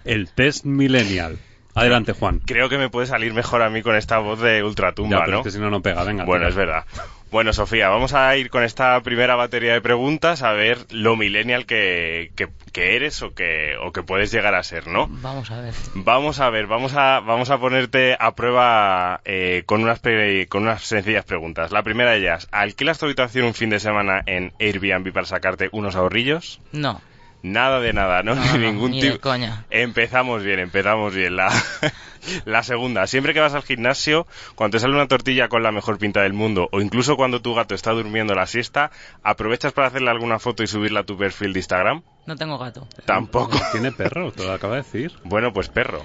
[0.06, 1.38] el test millennial.
[1.74, 2.40] Adelante, Juan.
[2.40, 5.32] creo que me puede salir mejor a mí con esta voz de Ya, ultratumba, pero
[5.32, 5.38] ¿no?
[5.40, 6.04] es que si no, no pega.
[6.04, 6.26] Venga.
[6.26, 6.50] Bueno, tira.
[6.50, 6.84] es verdad.
[7.32, 11.66] Bueno, Sofía, vamos a ir con esta primera batería de preguntas a ver lo millennial
[11.66, 15.08] que, que, que eres o que, o que puedes llegar a ser, ¿no?
[15.10, 15.74] Vamos a ver.
[15.96, 20.64] Vamos a ver, vamos a, vamos a ponerte a prueba eh, con, unas pre- con
[20.64, 21.72] unas sencillas preguntas.
[21.72, 25.70] La primera de ellas, ¿alquilas tu habitación un fin de semana en Airbnb para sacarte
[25.72, 26.60] unos ahorrillos?
[26.74, 27.02] No.
[27.44, 28.36] Nada de nada, ¿no?
[28.36, 29.20] No, no, Ningún ni tipo.
[29.20, 29.66] coña.
[29.70, 31.36] Empezamos bien, empezamos bien.
[31.36, 31.50] La,
[32.46, 35.98] la segunda, siempre que vas al gimnasio, cuando te sale una tortilla con la mejor
[35.98, 38.92] pinta del mundo, o incluso cuando tu gato está durmiendo la siesta,
[39.24, 42.04] ¿aprovechas para hacerle alguna foto y subirla a tu perfil de Instagram?
[42.28, 42.88] No tengo gato.
[43.06, 43.60] Tampoco.
[43.72, 45.12] Tiene perro, te lo acaba de decir.
[45.24, 46.04] Bueno, pues perro.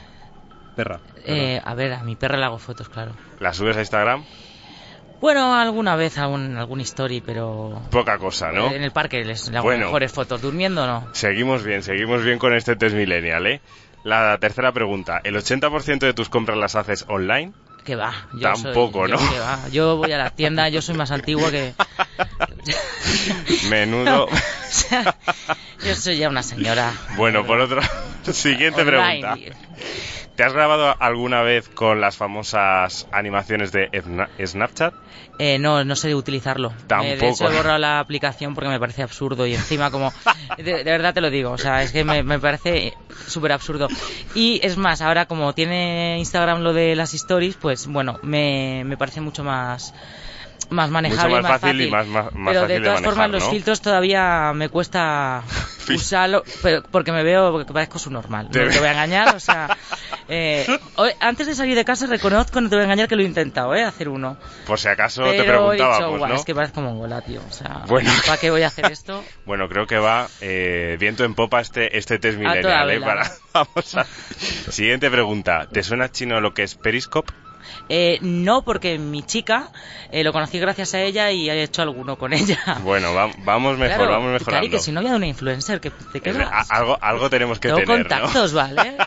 [0.74, 1.00] Perra.
[1.24, 3.12] Eh, a ver, a mi perra le hago fotos, claro.
[3.40, 4.24] ¿La subes a Instagram?
[5.20, 7.82] Bueno, alguna vez algún, algún story, pero...
[7.90, 8.70] Poca cosa, ¿no?
[8.72, 9.86] En el parque les le hago Bueno.
[9.86, 10.40] mejores fotos.
[10.42, 11.08] ¿Durmiendo no?
[11.12, 13.60] Seguimos bien, seguimos bien con este test millennial, ¿eh?
[14.04, 15.20] La tercera pregunta.
[15.24, 17.52] ¿El 80% de tus compras las haces online?
[17.84, 18.12] Que va.
[18.34, 19.30] Yo Tampoco, soy- yo ¿no?
[19.30, 19.68] que va.
[19.70, 21.72] Yo voy a la tienda, yo soy más antigua que...
[23.70, 24.28] Menudo.
[24.66, 25.14] O sea,
[25.84, 26.92] yo soy ya una señora.
[27.16, 27.80] Bueno, por otro...
[28.24, 29.20] Siguiente Online.
[29.22, 29.56] pregunta.
[30.36, 34.94] ¿Te has grabado alguna vez con las famosas animaciones de Sna- Snapchat?
[35.38, 36.74] Eh, no, no sé utilizarlo.
[36.86, 37.12] Tampoco.
[37.12, 40.12] Eh, de hecho, he borrado la aplicación porque me parece absurdo y encima como...
[40.58, 42.94] De, de verdad te lo digo, o sea, es que me, me parece
[43.26, 43.88] súper absurdo.
[44.34, 48.96] Y es más, ahora como tiene Instagram lo de las stories, pues bueno, me, me
[48.96, 49.92] parece mucho más
[50.70, 52.94] más manejable Mucho más más fácil y más- más- más pero fácil de de todas
[53.02, 55.42] manejar, formas los filtros todavía me cuesta
[55.94, 58.92] usarlo pero porque me veo porque parezco su normal Te no ve- te voy a
[58.92, 59.76] engañar o sea
[60.28, 60.66] eh,
[60.96, 63.26] hoy- antes de salir de casa reconozco no te voy a engañar que lo he
[63.26, 66.34] intentado eh hacer uno Por si acaso pero te he dicho, preguntábamos, "Guau, ¿no?
[66.36, 67.40] es que parezco mongola, tío.
[67.48, 68.10] O sea, Bueno.
[68.26, 69.22] ¿para qué voy a hacer esto?
[69.46, 73.00] Bueno, creo que va eh, viento en popa este, este test toda millennial, ¿eh?
[73.00, 73.30] Para...
[73.54, 74.04] Vamos a...
[74.70, 75.66] Siguiente pregunta.
[75.72, 77.32] ¿Te suena chino lo que es Periscope?
[77.88, 79.70] Eh, no, porque mi chica
[80.10, 82.58] eh, lo conocí gracias a ella y he hecho alguno con ella.
[82.82, 84.70] Bueno, va- vamos mejor, Claro, vamos Cari, mejorando.
[84.70, 86.70] que si no había una influencer, que te quedas.
[86.70, 88.58] algo, algo tenemos que Tengo tener, contactos, ¿no?
[88.60, 88.96] ¿vale?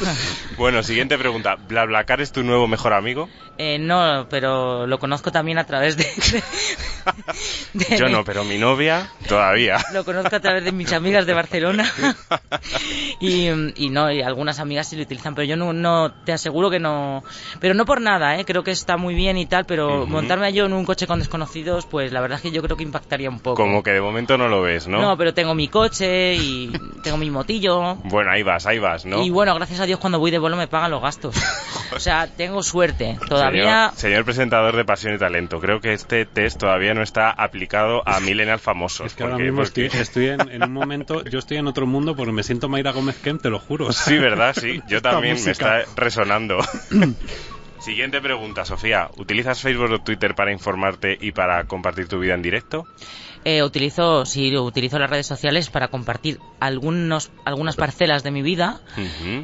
[0.56, 1.56] Bueno, siguiente pregunta.
[1.56, 3.28] ¿BlaBlaCar es tu nuevo mejor amigo?
[3.58, 6.04] Eh, no, pero lo conozco también a través de...
[6.04, 6.42] de-
[7.88, 9.78] de- Yo no, pero mi novia todavía.
[9.92, 11.90] Lo conozco a través de mis amigas de Barcelona.
[13.20, 16.70] y, y no, y algunas amigas sí lo utilizan, pero yo no, no te aseguro
[16.70, 17.22] que no.
[17.60, 18.44] Pero no por nada, ¿eh?
[18.44, 20.06] creo que está muy bien y tal, pero Ujú.
[20.10, 22.82] montarme yo en un coche con desconocidos, pues la verdad es que yo creo que
[22.84, 23.56] impactaría un poco.
[23.62, 25.00] Como que de momento no lo ves, ¿no?
[25.00, 26.72] No, pero tengo mi coche y
[27.02, 27.96] tengo mi motillo.
[28.04, 29.22] Bueno, ahí vas, ahí vas, ¿no?
[29.22, 31.36] Y bueno, gracias a Dios cuando voy de vuelo me pagan los gastos.
[31.94, 33.18] O sea, tengo suerte.
[33.28, 33.90] Todavía...
[33.90, 38.02] Señor, señor presentador de Pasión y Talento, creo que este test todavía no está aplicado
[38.06, 39.06] a millennial famosos.
[39.06, 41.86] Es que ahora mismo porque- estoy, estoy en, en un momento, yo estoy en otro
[41.86, 43.92] mundo porque me siento Mayra Gómez Kem, te lo juro.
[43.92, 44.54] Sí, ¿verdad?
[44.58, 45.80] Sí, yo Esta también me música.
[45.80, 46.58] está resonando.
[47.80, 49.08] Siguiente pregunta, Sofía.
[49.16, 52.86] ¿Utilizas Facebook o Twitter para informarte y para compartir tu vida en directo?
[53.44, 58.80] Eh, utilizo, sí, utilizo las redes sociales para compartir algunos, algunas parcelas de mi vida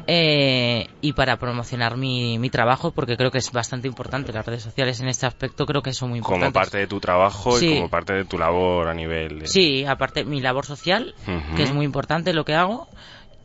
[0.07, 4.31] eh, y para promocionar mi, mi trabajo, porque creo que es bastante importante.
[4.31, 6.53] Las redes sociales en este aspecto creo que son muy importantes.
[6.53, 7.67] Como parte de tu trabajo Sí.
[7.67, 9.47] y como parte de tu labor a nivel de...
[9.47, 11.13] Sí, aparte mi labor social,
[11.55, 12.87] que es muy importante lo que hago,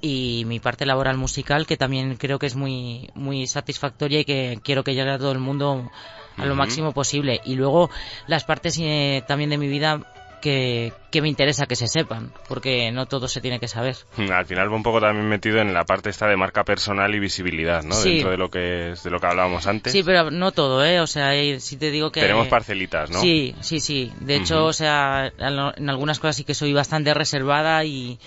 [0.00, 4.58] y mi parte laboral musical, que también creo que es muy, muy satisfactoria y que
[4.62, 5.90] quiero que llegue a todo el mundo
[6.36, 7.40] a lo máximo posible.
[7.44, 7.90] Y luego
[8.26, 10.00] las partes eh, también de mi vida
[10.44, 13.96] que, que me interesa que se sepan, porque no todo se tiene que saber.
[14.30, 17.18] Al final va un poco también metido en la parte esta de marca personal y
[17.18, 17.94] visibilidad, ¿no?
[17.94, 18.16] Sí.
[18.16, 19.94] Dentro de lo que es, de lo que hablábamos antes.
[19.94, 21.00] Sí, pero no todo, ¿eh?
[21.00, 22.20] O sea, si te digo que...
[22.20, 23.22] Tenemos parcelitas, ¿no?
[23.22, 24.12] Sí, sí, sí.
[24.20, 28.18] De hecho, o sea, en algunas cosas sí que soy bastante reservada y,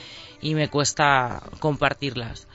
[0.42, 2.48] y me cuesta compartirlas.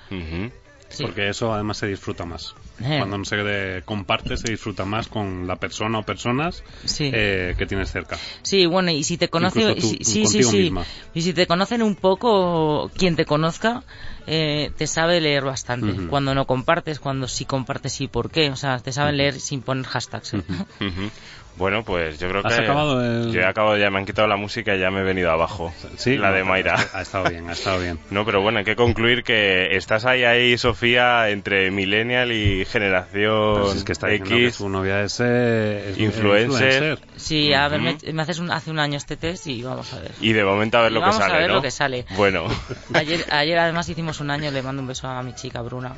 [0.88, 1.04] Sí.
[1.04, 2.56] Porque eso además se disfruta más.
[2.80, 2.98] Eh.
[2.98, 7.10] Cuando no se comparte, se disfruta más con la persona o personas Sí.
[7.12, 8.18] eh, que tienes cerca.
[8.42, 10.72] Sí, bueno, y si te conocen, sí, sí, sí, sí.
[11.14, 13.84] y si te conocen un poco, quien te conozca,
[14.26, 16.06] eh, te sabe leer bastante.
[16.08, 19.62] Cuando no compartes, cuando sí compartes y por qué, o sea, te saben leer sin
[19.62, 20.34] poner hashtags.
[20.34, 20.44] Ujú.
[21.55, 22.62] Bueno, pues yo creo ¿Has que...
[22.62, 25.05] acabado el- Yo he acabado ya, me han quitado la música y ya me he
[25.05, 25.72] venido abajo.
[25.98, 26.76] Sí, La no, de Mayra.
[26.94, 27.98] Ha estado bien, ha estado bien.
[28.11, 33.55] No, pero bueno, hay que concluir que estás ahí, ahí, Sofía, entre millennial y generación
[33.55, 34.55] Pero si es que está que X.
[34.57, 36.98] su novia es, eh, es Influencer.
[37.16, 40.00] Sí, a ver, me, me haces un- hace un año este test y vamos a
[40.00, 40.12] ver.
[40.20, 41.55] Y de momento a ver Y lo que vamos a sale, ver ¿no?
[41.57, 42.07] lo que sale.
[42.16, 42.46] Bueno.
[42.94, 45.92] Ayer, ayer además hicimos un año, le mando un beso a mi chica Bruna.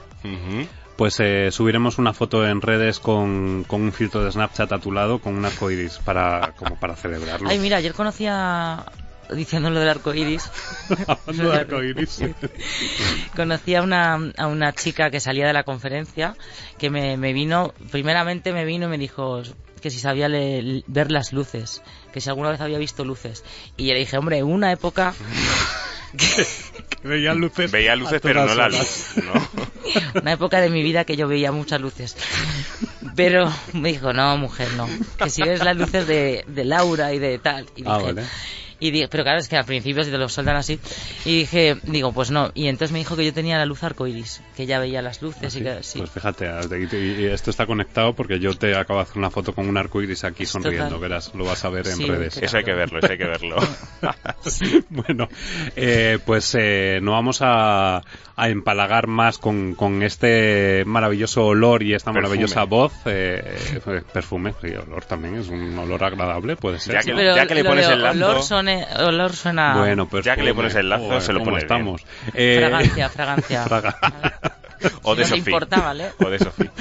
[0.97, 4.93] Pues eh, subiremos una foto en redes con, con un filtro de Snapchat a tu
[4.93, 7.49] lado con un arcoiris para, como para celebrarlo.
[7.51, 8.85] Ay, mira, ayer conocí a...
[9.31, 10.51] Diciendo lo del arco iris.
[11.09, 12.21] Hablando de arcoiris.
[13.37, 16.37] conocí a una, a una chica que salía de la conferencia
[16.79, 19.43] que me, me vino, primeramente me vino y me dijo
[19.81, 21.83] que si sabía le- ver las luces,
[22.13, 23.45] que si alguna vez había visto luces.
[23.79, 25.15] Y yo le dije, hombre, en una época,
[27.03, 27.71] Veía luces.
[27.71, 29.33] Veía luces, pero no la luz, ¿no?
[30.21, 32.17] una época de mi vida que yo veía muchas luces.
[33.15, 34.89] Pero me dijo, no, mujer, no.
[35.19, 37.67] Que si ves las luces de, de Laura y de tal.
[37.77, 38.27] Y Ah, dije, vale.
[38.85, 40.79] Y di- pero claro, es que al principio si te lo soldan así.
[41.25, 42.51] Y dije, digo, pues no.
[42.55, 45.57] Y entonces me dijo que yo tenía la luz arcoiris, que ya veía las luces
[45.57, 45.99] y que sí.
[45.99, 46.51] Pues fíjate,
[47.33, 50.25] esto está conectado porque yo te acabo de hacer una foto con un arco iris
[50.25, 51.01] aquí sonriendo, Total.
[51.01, 52.39] verás, lo vas a ver en Sí, redes.
[52.39, 53.57] que- Eso hay que verlo, eso hay que verlo.
[54.91, 55.29] bueno,
[55.77, 58.03] eh, pues eh, no vamos a,
[58.37, 62.23] a empalagar más con, con este maravilloso olor y esta Perfume.
[62.29, 62.93] maravillosa voz.
[63.07, 63.57] eh,
[63.87, 64.53] eh, perfume,
[64.87, 66.95] olor también, es un olor agradable, puede ser.
[66.95, 68.43] Ya que- ya que le pones el olor,
[68.99, 69.77] olor suena...
[69.77, 72.03] Bueno, pues Ya que le pones el lazo, se lo ¿cómo pones estamos?
[72.35, 73.65] Eh, Fragancia, fragancia.
[75.03, 75.59] O de Si Sofía.
[76.21, 76.73] O de Sofía.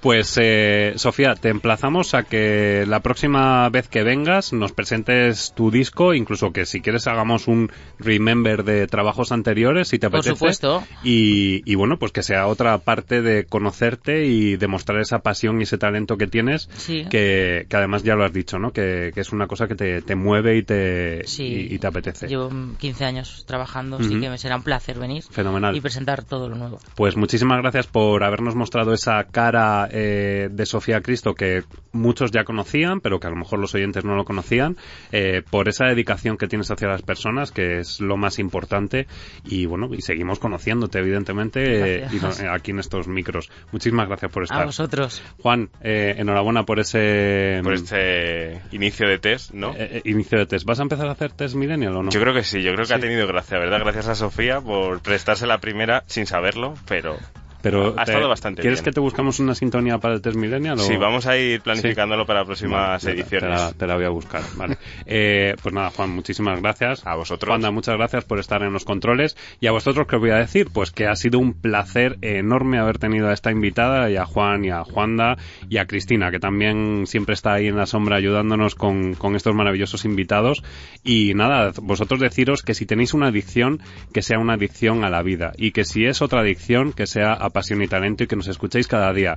[0.00, 5.70] Pues, eh, Sofía, te emplazamos a que la próxima vez que vengas nos presentes tu
[5.70, 10.36] disco, incluso que si quieres hagamos un remember de trabajos anteriores, si te Por apetece.
[10.36, 10.82] supuesto.
[11.02, 15.64] Y, y bueno, pues que sea otra parte de conocerte y demostrar esa pasión y
[15.64, 17.04] ese talento que tienes, Sí.
[17.10, 18.72] que, que además ya lo has dicho, ¿no?
[18.72, 21.66] Que, que es una cosa que te, te mueve y te, Sí.
[21.70, 22.26] y, y te apetece.
[22.28, 25.76] Llevo mm, 15 años trabajando, así que me será un placer venir Fenomenal.
[25.76, 26.78] y presentar todo lo nuevo.
[26.94, 32.44] Pues muchísimas gracias por habernos mostrado esa cara eh, de Sofía Cristo que muchos ya
[32.44, 34.76] conocían, pero que a lo mejor los oyentes no lo conocían,
[35.12, 39.06] eh, por esa dedicación que tienes hacia las personas, que es lo más importante,
[39.44, 43.50] y bueno, y seguimos conociéndote, evidentemente, eh, y no- aquí en estos micros.
[43.72, 44.66] Muchísimas gracias por A estar.
[44.66, 45.22] vosotros.
[45.42, 49.70] Juan, eh, enhorabuena por ese Por este inicio de test, ¿no?
[49.72, 50.64] eh, eh, inicio de test.
[50.66, 52.10] ¿Vas a empezar a hacer test millennial o no?
[52.10, 52.94] Yo creo que sí, yo creo que Sí.
[52.94, 53.80] ha tenido gracia, ¿verdad?
[53.80, 57.16] Gracias a Sofía por prestarse la primera sin saberlo, pero
[57.62, 58.84] Pero ha te- estado bastante ¿Quieres bien.
[58.86, 60.78] que te buscamos una sintonía para el test millennial?
[60.78, 63.74] o- sí, vamos a ir planificándolo para próximas Vale, te- Te la, ediciones.
[63.76, 64.76] te la voy a buscar, vale.
[65.06, 67.06] Eh, pues nada, Juan, muchísimas gracias.
[67.06, 67.48] A vosotros.
[67.48, 69.36] Juanda, muchas gracias por estar en los controles.
[69.60, 70.68] Y a vosotros, ¿qué os voy a decir?
[70.72, 74.64] Pues que ha sido un placer enorme haber tenido a esta invitada, y a Juan,
[74.64, 75.36] y a Juanda,
[75.68, 79.54] y a Cristina, que también siempre está ahí en la sombra ayudándonos con, con estos
[79.54, 80.62] maravillosos invitados.
[81.04, 83.80] Y nada, vosotros deciros que si tenéis una adicción,
[84.12, 85.52] que sea una adicción a la vida.
[85.56, 88.48] Y que si es otra adicción, que sea a pasión y talento y que nos
[88.48, 89.36] escuchéis cada día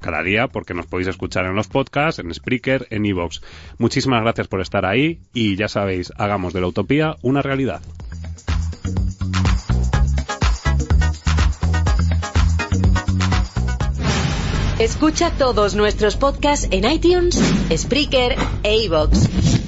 [0.00, 3.42] cada día porque nos podéis escuchar en los podcasts, en Spreaker, en Evox.
[3.78, 7.82] Muchísimas gracias por estar ahí y ya sabéis, hagamos de la utopía una realidad.
[14.78, 17.38] Escucha todos nuestros podcasts en iTunes,
[17.76, 19.59] Spreaker e iVoox.